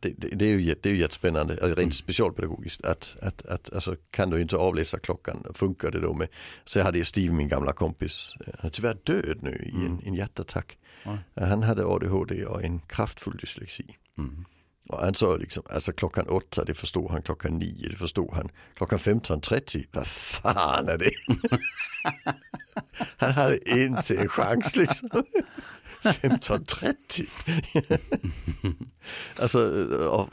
det, 0.00 0.14
det, 0.16 0.28
det, 0.36 0.44
är 0.44 0.58
ju, 0.58 0.74
det 0.82 0.88
är 0.88 0.92
ju 0.92 0.98
jättespännande, 0.98 1.52
alltså 1.52 1.66
rent 1.66 1.78
mm. 1.78 1.92
specialpedagogiskt, 1.92 2.84
att, 2.84 3.16
att, 3.22 3.46
att 3.46 3.72
alltså, 3.72 3.96
kan 4.10 4.30
du 4.30 4.40
inte 4.40 4.56
avläsa 4.56 4.98
klockan, 4.98 5.44
funkar 5.54 5.90
det 5.90 6.00
då 6.00 6.14
med, 6.14 6.28
så 6.64 6.78
jag 6.78 6.84
hade 6.84 7.04
Steve, 7.04 7.34
min 7.34 7.48
gamla 7.48 7.72
kompis, 7.72 8.34
han 8.58 8.66
är 8.66 8.70
tyvärr 8.70 8.96
död 9.04 9.38
nu 9.42 9.50
i 9.50 9.70
en, 9.70 9.86
mm. 9.86 10.00
en 10.04 10.14
hjärtattack. 10.14 10.78
Ja. 11.04 11.18
Han 11.34 11.62
hade 11.62 11.86
ADHD 11.86 12.44
och 12.44 12.62
en 12.62 12.80
kraftfull 12.80 13.36
dyslexi. 13.36 13.96
Mm. 14.18 14.44
Och 14.88 14.98
han 14.98 15.14
sa 15.14 15.36
liksom, 15.36 15.62
alltså 15.70 15.92
klockan 15.92 16.28
åtta 16.28 16.64
det 16.64 16.74
förstod 16.74 17.10
han, 17.10 17.22
klockan 17.22 17.58
nio 17.58 17.88
det 17.88 17.96
förstod 17.96 18.30
han, 18.34 18.48
klockan 18.74 18.98
15.30, 18.98 19.86
vad 19.92 20.06
fan 20.06 20.88
är 20.88 20.98
det? 20.98 21.10
han 23.16 23.32
hade 23.32 23.70
inte 23.80 24.16
en 24.16 24.28
chans 24.28 24.76
liksom. 24.76 25.08
15.30. 26.04 27.26
alltså, 29.40 29.58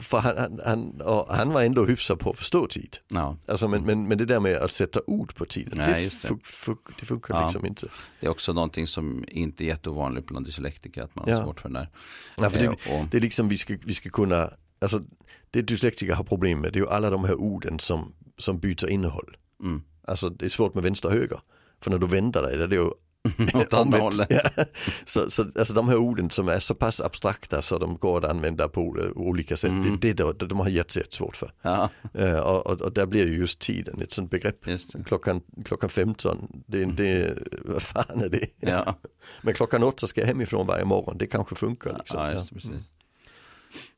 för 0.00 0.18
han, 0.18 0.60
han, 0.64 1.00
han 1.28 1.52
var 1.52 1.62
ändå 1.62 1.84
hyfsad 1.86 2.18
på 2.18 2.30
att 2.30 2.38
förstå 2.38 2.66
tid. 2.66 2.96
Ja. 3.08 3.36
Alltså, 3.46 3.68
men, 3.68 3.84
men, 3.84 4.08
men 4.08 4.18
det 4.18 4.24
där 4.24 4.40
med 4.40 4.56
att 4.56 4.70
sätta 4.70 5.00
ord 5.06 5.34
på 5.34 5.44
tiden, 5.44 5.72
Nej, 5.76 6.04
det. 6.04 6.10
Fun, 6.10 6.40
fun, 6.44 6.76
det 7.00 7.06
funkar 7.06 7.34
ja. 7.34 7.46
liksom 7.46 7.66
inte. 7.66 7.86
Det 8.20 8.26
är 8.26 8.30
också 8.30 8.52
någonting 8.52 8.86
som 8.86 9.24
inte 9.28 9.64
är 9.64 9.66
jätteovanligt 9.66 10.26
bland 10.26 10.46
dyslektiker, 10.46 11.02
att 11.02 11.14
man 11.14 11.24
har 11.28 11.32
ja. 11.36 11.42
svårt 11.42 11.60
för 11.60 11.68
det 11.68 11.74
där. 11.74 11.88
Ja, 12.36 12.50
för 12.50 12.58
det, 12.58 12.68
och... 12.68 12.78
det 13.10 13.16
är 13.16 13.20
liksom, 13.20 13.48
vi 13.48 13.58
ska, 13.58 13.76
vi 13.84 13.94
ska 13.94 14.10
kunna, 14.10 14.50
alltså 14.80 15.02
det 15.50 15.62
dyslektiker 15.62 16.14
har 16.14 16.24
problem 16.24 16.60
med, 16.60 16.72
det 16.72 16.78
är 16.78 16.80
ju 16.80 16.88
alla 16.88 17.10
de 17.10 17.24
här 17.24 17.34
orden 17.34 17.78
som, 17.78 18.12
som 18.38 18.58
byter 18.58 18.90
innehåll. 18.90 19.36
Mm. 19.62 19.82
Alltså 20.04 20.28
det 20.28 20.44
är 20.44 20.50
svårt 20.50 20.74
med 20.74 20.84
vänster 20.84 21.08
och 21.08 21.14
höger. 21.14 21.40
För 21.80 21.90
när 21.90 21.98
du 21.98 22.06
vänder 22.06 22.42
dig, 22.42 22.56
det 22.56 22.64
är 22.64 22.80
ju 22.80 22.90
Åt 23.54 23.74
andra 23.74 23.98
hållet. 23.98 24.26
Ja. 24.30 24.64
Så, 25.06 25.30
så 25.30 25.42
alltså 25.58 25.74
de 25.74 25.88
här 25.88 25.96
orden 25.96 26.30
som 26.30 26.48
är 26.48 26.58
så 26.58 26.74
pass 26.74 27.00
abstrakta 27.00 27.62
så 27.62 27.78
de 27.78 27.96
går 27.96 28.24
att 28.24 28.30
använda 28.30 28.68
på 28.68 28.96
olika 29.14 29.56
sätt. 29.56 29.70
Mm. 29.70 29.98
Det, 30.00 30.12
det, 30.12 30.38
det 30.38 30.46
de 30.46 30.60
har 30.60 30.68
jättesvårt 30.68 31.36
för. 31.36 31.52
Ja. 31.62 31.88
Uh, 32.18 32.34
och, 32.34 32.80
och, 32.80 32.92
där 32.92 33.06
blir 33.06 33.26
ju 33.26 33.34
just 33.34 33.58
tiden 33.58 34.02
ett 34.02 34.12
sånt 34.12 34.30
begrepp. 34.30 34.66
Klockan, 35.04 35.40
klockan 35.64 35.90
15, 35.90 36.48
det, 36.66 36.84
det, 36.84 37.38
vad 37.64 37.82
fan 37.82 38.22
är 38.22 38.28
det? 38.28 38.46
Ja. 38.60 38.94
Men 39.42 39.54
klockan 39.54 39.82
8 39.82 40.06
ska 40.06 40.20
jag 40.20 40.28
hemifrån 40.28 40.66
varje 40.66 40.84
morgon, 40.84 41.18
det 41.18 41.26
kanske 41.26 41.54
funkar. 41.54 41.94
Liksom. 41.98 42.20
Ja, 42.20 42.32
just 42.32 42.54
precis. 42.54 42.70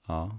Ja. 0.06 0.38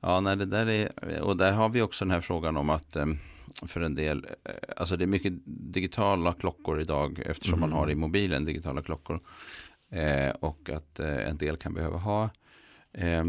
Ja, 0.00 0.20
nej, 0.20 0.36
det 0.36 0.46
där 0.46 0.68
är, 0.68 1.20
och 1.20 1.36
där 1.36 1.52
har 1.52 1.68
vi 1.68 1.82
också 1.82 2.04
den 2.04 2.12
här 2.12 2.20
frågan 2.20 2.56
om 2.56 2.70
att 2.70 2.96
um, 2.96 3.18
för 3.66 3.80
en 3.80 3.94
del. 3.94 4.26
Eh, 4.44 4.52
alltså 4.76 4.96
det 4.96 5.04
är 5.04 5.06
mycket 5.06 5.32
digitala 5.46 6.32
klockor 6.32 6.80
idag 6.80 7.22
eftersom 7.26 7.58
mm. 7.58 7.70
man 7.70 7.78
har 7.78 7.90
i 7.90 7.94
mobilen 7.94 8.44
digitala 8.44 8.82
klockor. 8.82 9.20
Eh, 9.90 10.30
och 10.30 10.70
att 10.70 11.00
eh, 11.00 11.28
en 11.28 11.36
del 11.36 11.56
kan 11.56 11.74
behöva 11.74 11.98
ha 11.98 12.30
eh, 12.92 13.24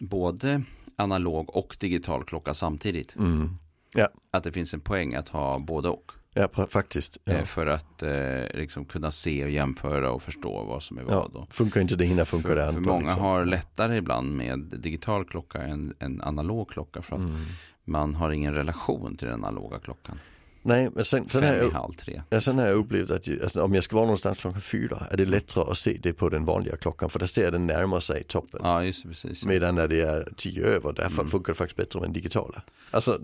både 0.00 0.62
analog 0.96 1.56
och 1.56 1.76
digital 1.80 2.24
klocka 2.24 2.54
samtidigt. 2.54 3.16
Mm. 3.16 3.50
Ja. 3.94 4.08
Att 4.30 4.44
det 4.44 4.52
finns 4.52 4.74
en 4.74 4.80
poäng 4.80 5.14
att 5.14 5.28
ha 5.28 5.58
både 5.58 5.88
och. 5.88 6.12
Ja, 6.34 6.66
faktiskt. 6.70 7.18
Ja. 7.24 7.32
Eh, 7.32 7.44
för 7.44 7.66
att 7.66 8.02
eh, 8.02 8.58
liksom 8.58 8.84
kunna 8.84 9.10
se 9.10 9.44
och 9.44 9.50
jämföra 9.50 10.10
och 10.10 10.22
förstå 10.22 10.64
vad 10.64 10.82
som 10.82 10.98
är 10.98 11.02
vad. 11.02 11.30
Ja, 11.34 11.46
funkar 11.50 11.80
inte 11.80 11.96
det 11.96 12.06
ena 12.06 12.24
funkar 12.24 12.48
för, 12.48 12.56
det 12.56 12.66
andra. 12.68 12.74
För 12.74 12.90
många 12.90 13.06
liksom. 13.06 13.22
har 13.22 13.44
lättare 13.44 13.96
ibland 13.96 14.36
med 14.36 14.58
digital 14.58 15.24
klocka 15.24 15.62
än, 15.62 15.94
än 15.98 16.22
analog 16.22 16.70
klocka. 16.70 17.02
För 17.02 17.16
att 17.16 17.22
mm 17.22 17.44
man 17.84 18.14
har 18.14 18.30
ingen 18.30 18.54
relation 18.54 19.16
till 19.16 19.28
den 19.28 19.44
analoga 19.44 19.78
klockan. 19.78 20.18
Nej, 20.66 20.90
men 20.94 21.04
sen, 21.04 21.28
sen, 21.28 21.42
har 21.42 21.54
jag. 21.54 21.92
Ja, 22.30 22.40
sen 22.40 22.58
har 22.58 22.66
jag 22.66 22.76
upplevt 22.76 23.10
att 23.10 23.28
alltså, 23.42 23.62
om 23.62 23.74
jag 23.74 23.84
ska 23.84 23.96
vara 23.96 24.06
någonstans 24.06 24.38
klockan 24.38 24.60
fyra 24.60 25.06
är 25.10 25.16
det 25.16 25.24
lättare 25.24 25.70
att 25.70 25.78
se 25.78 25.98
det 26.02 26.12
på 26.12 26.28
den 26.28 26.44
vanliga 26.44 26.76
klockan 26.76 27.10
för 27.10 27.18
där 27.18 27.26
ser 27.26 27.50
den 27.50 27.66
närma 27.66 28.00
sig 28.00 28.24
toppen. 28.24 28.60
Ja, 28.64 28.84
just 28.84 29.04
precis. 29.04 29.44
Medan 29.44 29.74
när 29.74 29.88
det 29.88 30.00
är 30.00 30.32
tio 30.36 30.66
över, 30.66 30.92
därför 30.92 31.20
mm. 31.20 31.30
funkar 31.30 31.52
det 31.52 31.56
faktiskt 31.56 31.76
bättre 31.76 32.00
med 32.00 32.08
den 32.08 32.12
digitala. 32.12 32.62
Alltså 32.90 33.20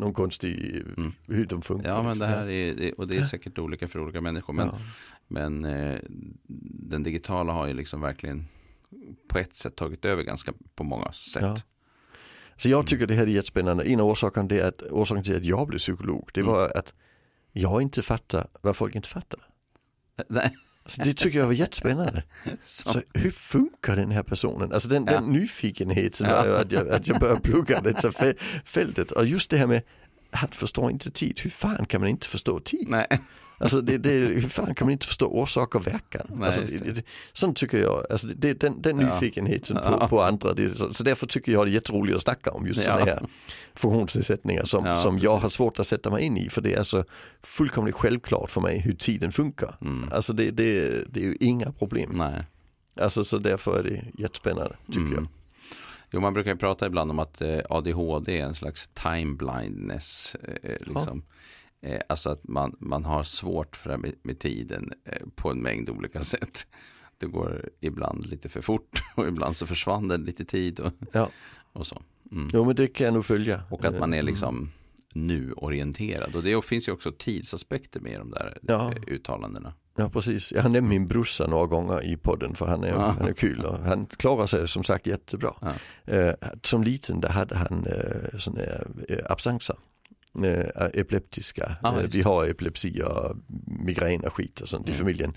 någon 0.00 0.12
konstig 0.12 0.84
mm. 0.96 1.12
hur 1.26 1.46
de 1.46 1.62
funkar. 1.62 1.88
Ja, 1.88 2.02
men 2.02 2.18
det 2.18 2.26
här 2.26 2.48
är, 2.48 3.00
och 3.00 3.08
det 3.08 3.16
är 3.16 3.22
säkert 3.22 3.58
olika 3.58 3.88
för 3.88 4.00
olika 4.00 4.20
människor. 4.20 4.54
Men, 4.54 4.66
ja. 4.66 4.78
men 5.28 5.64
eh, 5.64 5.98
den 6.88 7.02
digitala 7.02 7.52
har 7.52 7.66
ju 7.66 7.74
liksom 7.74 8.00
verkligen 8.00 8.46
på 9.28 9.38
ett 9.38 9.54
sätt 9.54 9.76
tagit 9.76 10.04
över 10.04 10.22
ganska 10.22 10.52
på 10.74 10.84
många 10.84 11.12
sätt. 11.12 11.42
Ja. 11.42 11.56
Så 12.58 12.68
jag 12.68 12.86
tycker 12.86 13.06
det 13.06 13.14
här 13.14 13.22
är 13.22 13.26
jättespännande. 13.26 13.84
En 13.84 14.00
av 14.00 14.06
orsakerna, 14.06 14.48
det 14.48 14.60
är 14.60 14.68
att, 14.68 14.82
orsaken 14.82 15.24
till 15.24 15.36
att 15.36 15.44
jag 15.44 15.66
blev 15.66 15.78
psykolog, 15.78 16.30
det 16.34 16.42
var 16.42 16.78
att 16.78 16.92
jag 17.52 17.82
inte 17.82 18.02
fattar 18.02 18.46
vad 18.62 18.76
folk 18.76 18.94
inte 18.94 19.08
fattar. 19.08 19.40
Nej. 20.28 20.54
Så 20.86 21.02
det 21.02 21.14
tycker 21.14 21.38
jag 21.38 21.46
var 21.46 21.52
jättespännande. 21.52 22.22
Så. 22.62 22.92
så 22.92 23.02
hur 23.14 23.30
funkar 23.30 23.96
den 23.96 24.10
här 24.10 24.22
personen? 24.22 24.72
Alltså 24.72 24.88
den, 24.88 25.04
ja. 25.04 25.12
den 25.12 25.24
nyfikenheten 25.24 26.26
ja. 26.26 26.58
att, 26.60 26.72
jag, 26.72 26.88
att 26.88 27.06
jag 27.06 27.20
började 27.20 27.40
plugga 27.50 27.80
det 27.80 28.34
fältet. 28.64 29.10
Och 29.10 29.26
just 29.26 29.50
det 29.50 29.56
här 29.56 29.66
med 29.66 29.82
att 30.30 30.54
förstå 30.54 30.90
inte 30.90 31.10
tid. 31.10 31.40
Hur 31.42 31.50
fan 31.50 31.86
kan 31.86 32.00
man 32.00 32.10
inte 32.10 32.26
förstå 32.26 32.60
tid? 32.60 32.86
Nej. 32.88 33.06
Alltså 33.60 33.80
det, 33.80 33.98
det, 33.98 34.10
hur 34.10 34.48
fan 34.48 34.74
kan 34.74 34.86
man 34.86 34.92
inte 34.92 35.06
förstå 35.06 35.26
orsak 35.26 35.74
och 35.74 35.86
verkan? 35.86 36.26
Nej, 36.28 36.48
alltså, 36.48 36.84
det, 36.84 36.92
det, 36.92 37.02
sånt 37.32 37.56
tycker 37.56 37.78
jag, 37.78 38.06
alltså 38.10 38.26
det, 38.26 38.54
den, 38.54 38.82
den 38.82 39.00
ja. 39.00 39.14
nyfikenheten 39.14 39.76
på, 39.76 39.98
ja. 40.00 40.08
på 40.08 40.22
andra, 40.22 40.54
det, 40.54 40.70
så, 40.70 40.94
så 40.94 41.04
därför 41.04 41.26
tycker 41.26 41.52
jag 41.52 41.66
det 41.66 41.70
är 41.70 41.74
jätteroligt 41.74 42.16
att 42.16 42.22
snacka 42.22 42.50
om 42.50 42.66
just 42.66 42.78
ja. 42.78 42.84
sådana 42.84 43.04
här 43.04 43.20
funktionsnedsättningar 43.74 44.64
som, 44.64 44.86
ja. 44.86 45.02
som 45.02 45.18
jag 45.18 45.36
har 45.36 45.48
svårt 45.48 45.78
att 45.78 45.86
sätta 45.86 46.10
mig 46.10 46.24
in 46.24 46.36
i 46.36 46.50
för 46.50 46.60
det 46.60 46.74
är 46.74 46.82
så 46.82 47.04
fullkomligt 47.42 47.94
självklart 47.94 48.50
för 48.50 48.60
mig 48.60 48.78
hur 48.78 48.94
tiden 48.94 49.32
funkar. 49.32 49.76
Mm. 49.80 50.08
Alltså 50.12 50.32
det, 50.32 50.60
är 50.60 51.18
ju 51.18 51.36
inga 51.40 51.72
problem. 51.72 52.10
Nej. 52.14 52.44
Alltså 53.00 53.24
så 53.24 53.38
därför 53.38 53.78
är 53.78 53.82
det 53.82 54.04
jättespännande 54.22 54.76
tycker 54.86 55.00
mm. 55.00 55.14
jag. 55.14 55.26
Jo, 56.10 56.20
man 56.20 56.34
brukar 56.34 56.54
prata 56.54 56.86
ibland 56.86 57.10
om 57.10 57.18
att 57.18 57.40
eh, 57.40 57.58
ADHD 57.70 58.40
är 58.40 58.44
en 58.44 58.54
slags 58.54 58.88
time 58.88 59.34
blindness. 59.34 60.36
Eh, 60.62 60.72
liksom. 60.80 61.22
Eh, 61.82 62.00
alltså 62.08 62.30
att 62.30 62.48
man, 62.48 62.76
man 62.80 63.04
har 63.04 63.22
svårt 63.22 63.76
för 63.76 63.90
det 63.90 63.96
med, 63.98 64.14
med 64.22 64.38
tiden 64.38 64.92
eh, 65.04 65.26
på 65.34 65.50
en 65.50 65.62
mängd 65.62 65.90
olika 65.90 66.22
sätt. 66.22 66.66
Det 67.18 67.26
går 67.26 67.68
ibland 67.80 68.26
lite 68.26 68.48
för 68.48 68.62
fort 68.62 69.02
och 69.16 69.28
ibland 69.28 69.56
så 69.56 69.66
försvann 69.66 70.08
den 70.08 70.24
lite 70.24 70.44
tid 70.44 70.80
och, 70.80 70.92
Ja. 71.12 71.28
och 71.72 71.86
så. 71.86 72.02
Mm. 72.32 72.48
Jo 72.52 72.64
men 72.64 72.76
det 72.76 72.86
kan 72.86 73.04
jag 73.04 73.14
nog 73.14 73.24
följa. 73.24 73.62
Och 73.70 73.84
att 73.84 73.98
man 73.98 74.12
är 74.14 74.18
Mm. 74.18 74.26
liksom 74.26 74.70
nu-orienterad. 75.14 76.36
Och 76.36 76.42
det 76.42 76.64
finns 76.64 76.88
ju 76.88 76.92
också 76.92 77.12
tidsaspekter 77.18 78.00
med 78.00 78.20
de 78.20 78.30
där 78.30 78.58
Ja. 78.62 78.92
eh, 78.92 78.98
uttalandena. 79.14 79.72
Ja 79.96 80.10
precis, 80.10 80.52
jag 80.52 80.62
har 80.62 80.68
nämnt 80.68 80.88
min 80.88 81.06
brorsa 81.06 81.46
några 81.46 81.66
gånger 81.66 82.04
i 82.04 82.16
podden 82.16 82.54
för 82.54 82.66
han 82.66 82.84
är, 82.84 82.88
Ja. 82.88 83.14
han 83.18 83.28
är 83.28 83.32
kul 83.32 83.64
och 83.64 83.78
han 83.78 84.06
klarar 84.06 84.46
sig 84.46 84.68
som 84.68 84.84
sagt 84.84 85.06
jättebra. 85.06 85.54
Ja. 85.60 85.72
Eh, 86.14 86.34
som 86.62 86.82
liten 86.84 87.20
där 87.20 87.28
hade 87.28 87.56
han 87.56 87.86
eh, 87.86 88.38
sådana 88.38 88.62
eh, 89.08 89.18
absenser. 89.30 89.76
Eh, 90.44 90.86
epileptiska, 90.94 91.76
Ja, 91.82 92.00
eh, 92.00 92.08
vi 92.10 92.22
har 92.22 92.44
epilepsi 92.46 93.02
och 93.02 93.36
migrän 93.66 94.20
och 94.24 94.34
skit 94.34 94.60
och 94.60 94.68
sånt 94.68 94.88
i 94.88 94.90
Mm. 94.90 94.98
familjen. 94.98 95.36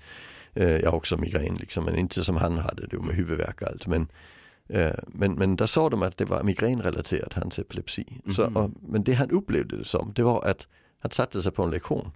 Eh, 0.53 0.69
jag 0.77 0.89
har 0.91 0.97
också 0.97 1.17
migrän 1.17 1.55
liksom, 1.55 1.85
men 1.85 1.95
inte 1.95 2.23
som 2.23 2.37
han 2.37 2.57
hade 2.57 2.87
det 2.87 2.97
med 2.99 3.15
huvudvärk 3.15 3.61
och 3.61 3.67
allt. 3.67 3.87
Men, 3.87 4.07
men, 5.07 5.33
men 5.33 5.55
där 5.55 5.65
sa 5.67 5.89
de 5.89 6.03
att 6.03 6.17
det 6.17 6.25
var 6.25 6.43
migränrelaterat, 6.43 7.33
hans 7.33 7.59
epilepsi. 7.59 8.05
Så, 8.35 8.43
Mhm. 8.49 8.57
och, 8.57 8.71
men 8.81 9.03
det 9.03 9.13
han 9.13 9.29
upplevde 9.31 9.77
det 9.77 9.85
som, 9.85 10.11
det 10.15 10.23
var 10.23 10.45
att 10.45 10.67
han 10.99 11.11
satte 11.11 11.41
sig 11.41 11.51
på 11.51 11.63
en 11.63 11.71
lektion 11.71 12.11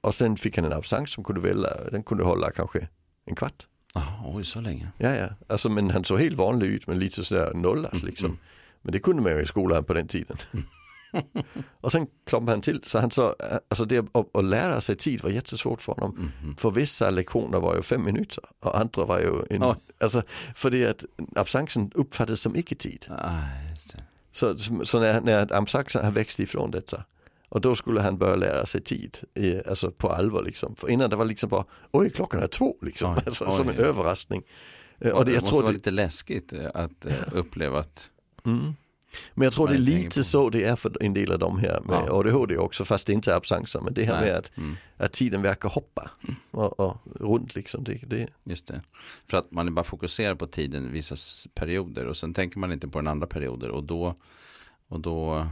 och 0.00 0.14
sen 0.14 0.36
fick 0.36 0.56
han 0.56 0.64
en 0.64 0.72
absence 0.72 1.12
som 1.12 1.24
kunde 1.24 1.40
välja, 1.40 1.70
den 1.92 2.02
kunde 2.02 2.24
hålla 2.24 2.50
kanske 2.50 2.88
en 3.26 3.34
kvart. 3.36 3.66
Ah, 3.94 4.02
oj, 4.24 4.44
så 4.44 4.60
länge. 4.60 4.88
Ja, 4.98 5.14
ja, 5.16 5.28
alltså 5.46 5.68
men 5.68 5.90
han 5.90 6.04
såg 6.04 6.20
helt 6.20 6.36
vanlig 6.36 6.66
ut 6.66 6.86
men 6.86 6.98
lite 6.98 7.24
sådär 7.24 7.54
nollas 7.54 7.92
Mm, 7.92 8.06
liksom. 8.06 8.26
mm. 8.26 8.38
Men 8.82 8.92
det 8.92 8.98
kunde 8.98 9.22
man 9.22 9.32
ju 9.32 9.42
i 9.42 9.46
skolan 9.46 9.84
på 9.84 9.92
den 9.94 10.08
tiden. 10.08 10.36
och 11.80 11.92
sen 11.92 12.06
kloppade 12.26 12.52
han 12.52 12.60
till, 12.60 12.80
så 12.86 12.98
han 12.98 13.10
sa, 13.10 13.34
alltså 13.68 13.84
det 13.84 13.98
att, 13.98 14.36
att 14.36 14.44
lära 14.44 14.80
sig 14.80 14.96
tid 14.96 15.22
var 15.22 15.30
jättesvårt 15.30 15.82
för 15.82 15.92
honom. 15.92 16.32
Mhm. 16.42 16.56
För 16.56 16.70
vissa 16.70 17.10
lektioner 17.10 17.60
var 17.60 17.74
ju 17.76 17.82
fem 17.82 18.04
minuter 18.04 18.44
och 18.60 18.78
andra 18.78 19.04
var 19.04 19.20
ju 19.20 19.32
en, 19.50 19.62
Oj. 19.62 19.74
alltså 20.00 20.22
för 20.54 20.70
det 20.70 20.86
att 20.86 21.04
absensen 21.34 21.90
uppfattades 21.94 22.40
som 22.40 22.56
icke-tid. 22.56 23.06
Ah, 23.08 23.30
det. 23.92 24.04
Så, 24.32 24.58
så 24.84 25.00
när, 25.00 25.20
när 25.20 25.52
absensen 25.52 26.04
har 26.04 26.12
växt 26.12 26.40
ifrån 26.40 26.70
detta 26.70 27.04
och 27.48 27.60
då 27.60 27.74
skulle 27.74 28.00
han 28.00 28.18
börja 28.18 28.36
lära 28.36 28.66
sig 28.66 28.80
tid, 28.80 29.18
i, 29.34 29.68
alltså 29.68 29.90
på 29.90 30.08
allvar 30.08 30.42
liksom. 30.42 30.76
För 30.76 30.90
innan 30.90 31.10
det 31.10 31.16
var 31.16 31.24
liksom 31.24 31.48
bara, 31.48 31.64
oj 31.90 32.10
klockan 32.10 32.42
är 32.42 32.46
två 32.46 32.76
liksom, 32.82 33.12
Oj, 33.12 33.22
alltså, 33.26 33.44
oj, 33.44 33.56
som 33.56 33.68
en 33.68 33.74
oj. 33.78 33.84
överraskning. 33.84 34.42
Och 35.00 35.06
Och 35.06 35.24
det, 35.24 35.30
det, 35.30 35.34
jag 35.34 35.40
måste 35.40 35.52
tror 35.52 35.62
vara 35.62 35.70
det, 35.72 35.76
lite 35.76 35.90
läskigt 35.90 36.52
eh, 36.52 36.70
att 36.74 37.06
eh, 37.06 37.14
uppleva 37.32 37.80
att 37.80 38.10
mm. 38.46 38.74
Men 39.34 39.44
jag 39.44 39.52
tror 39.52 39.68
det 39.68 39.74
är 39.74 39.78
lite 39.78 40.24
så 40.24 40.50
det 40.50 40.64
är 40.64 40.76
för 40.76 40.96
en 41.00 41.14
del 41.14 41.32
av 41.32 41.38
de 41.38 41.58
här 41.58 41.80
med 41.84 42.02
Ja. 42.06 42.12
ADHD 42.12 42.56
också, 42.56 42.84
fast 42.84 43.06
det 43.06 43.12
inte 43.12 43.32
är 43.32 43.36
absenser. 43.36 43.80
Men 43.80 43.94
det 43.94 44.04
här 44.04 44.20
Nej. 44.20 44.24
med 44.30 44.38
att, 44.38 44.56
mm, 44.56 44.76
att 44.96 45.12
tiden 45.12 45.42
verkar 45.42 45.68
hoppa 45.68 46.10
och, 46.50 46.80
och 46.80 46.96
runt 47.20 47.54
liksom. 47.54 47.84
Det, 47.84 48.00
det, 48.06 48.28
just 48.44 48.66
det. 48.66 48.80
För 49.26 49.36
att 49.38 49.50
man 49.50 49.66
är 49.66 49.70
bara 49.72 49.84
fokuserar 49.84 50.34
på 50.34 50.46
tiden 50.46 50.92
vissa 50.92 51.16
perioder 51.54 52.06
och 52.06 52.16
sen 52.16 52.34
tänker 52.34 52.58
man 52.58 52.72
inte 52.72 52.88
på 52.88 52.98
den 52.98 53.06
andra 53.08 53.26
perioder 53.26 53.68
och 53.70 53.84
då 53.84 54.14
och 54.88 55.00
då 55.00 55.36
eh, 55.38 55.44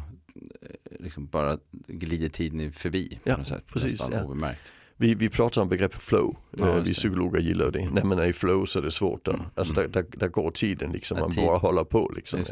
liksom 1.01 1.27
bara 1.27 1.59
glider 1.87 2.29
tiden 2.29 2.73
förbi 2.73 3.19
på 3.25 3.31
Ja, 3.31 3.37
något 3.37 3.47
sätt. 3.47 3.65
precis, 3.67 3.93
nästan 3.93 4.13
ja. 4.13 4.25
obemärkt. 4.25 4.73
vi, 4.97 5.15
vi 5.15 5.29
pratar 5.29 5.63
om 5.63 5.69
begreppet 5.69 6.03
flow, 6.03 6.37
Ja, 6.59 6.69
Eh, 6.69 6.83
vi 6.83 6.95
psykologer 6.95 7.41
gillar 7.41 7.71
det. 7.71 7.91
När 7.91 8.05
man 8.05 8.19
är 8.19 8.27
i 8.27 8.33
flow 8.33 8.67
så 8.67 8.79
är 8.79 8.83
det 8.83 8.91
svårt. 8.91 9.25
Då. 9.25 9.33
Mm, 9.33 9.47
Alltså 9.55 9.75
mm. 9.75 9.93
där, 9.93 10.03
där, 10.03 10.19
där 10.19 10.29
går 10.29 10.51
tiden 10.51 10.93
liksom, 10.93 11.19
man 11.19 11.33
bara 11.37 11.59
håller 11.59 11.85
på 11.85 12.13
liksom. 12.17 12.41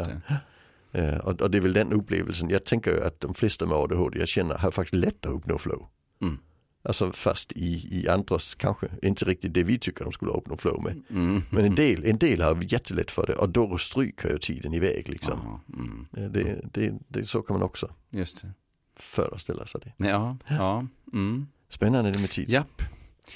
Eh, 0.92 1.16
och, 1.16 1.40
och 1.40 1.50
det 1.50 1.58
är 1.58 1.62
väl 1.62 1.72
den 1.72 1.92
upplevelsen, 1.92 2.48
jag 2.48 2.64
tänker 2.64 2.90
ju 2.90 3.04
att 3.04 3.20
de 3.20 3.34
flesta 3.34 3.66
med 3.66 3.76
ADHD 3.76 4.18
jag 4.18 4.28
känner 4.28 4.54
har 4.58 4.70
faktiskt 4.70 5.04
lätt 5.04 5.26
att 5.26 5.32
uppnå 5.32 5.58
flow. 5.58 5.88
Mm. 6.22 6.38
Alltså 6.84 7.12
fast 7.12 7.52
i, 7.52 7.88
i 8.00 8.08
andras 8.08 8.54
kanske 8.54 8.88
inte 9.02 9.24
riktigt 9.24 9.54
det 9.54 9.62
vi 9.62 9.78
tycker 9.78 10.04
de 10.04 10.12
skulle 10.12 10.30
uppnå 10.32 10.56
flow 10.56 10.82
med. 10.84 11.02
Mm. 11.10 11.42
Men 11.50 11.64
en 11.64 11.74
del, 11.74 12.04
en 12.04 12.18
del 12.18 12.40
har 12.42 12.72
jättelätt 12.72 13.10
för 13.10 13.26
det 13.26 13.34
och 13.34 13.48
då 13.48 13.78
stryker 13.78 14.28
ju 14.30 14.38
tiden 14.38 14.74
iväg 14.74 15.08
liksom. 15.08 15.60
Mm. 15.74 16.06
Eh, 16.16 16.30
Det, 16.30 16.60
det, 16.72 16.98
det, 17.08 17.26
så 17.26 17.42
kan 17.42 17.54
man 17.54 17.62
också 17.62 17.90
Just 18.10 18.42
det. 18.42 18.52
föreställa 18.96 19.66
sig 19.66 19.80
det. 19.84 20.08
Ja, 20.08 20.36
ja. 20.48 20.86
Mm. 21.12 21.46
Spännande 21.68 22.10
det 22.10 22.18
med 22.18 22.30
tid. 22.30 22.48
Japp. 22.50 22.82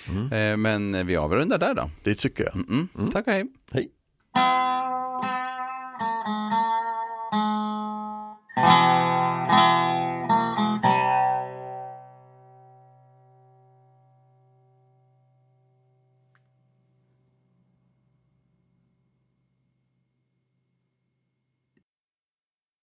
Mm. 0.08 0.32
Eh, 0.32 0.56
men 0.56 1.06
vi 1.06 1.16
avrundar 1.16 1.58
där 1.58 1.74
då. 1.74 1.90
Det 2.02 2.14
tycker 2.14 2.44
jag. 2.44 2.54
Mm 2.54 2.66
-mm. 2.68 2.98
Mm. 2.98 3.10
Tack 3.10 3.26
och 3.26 3.32
hej. 3.32 3.46
Hej. 3.72 3.90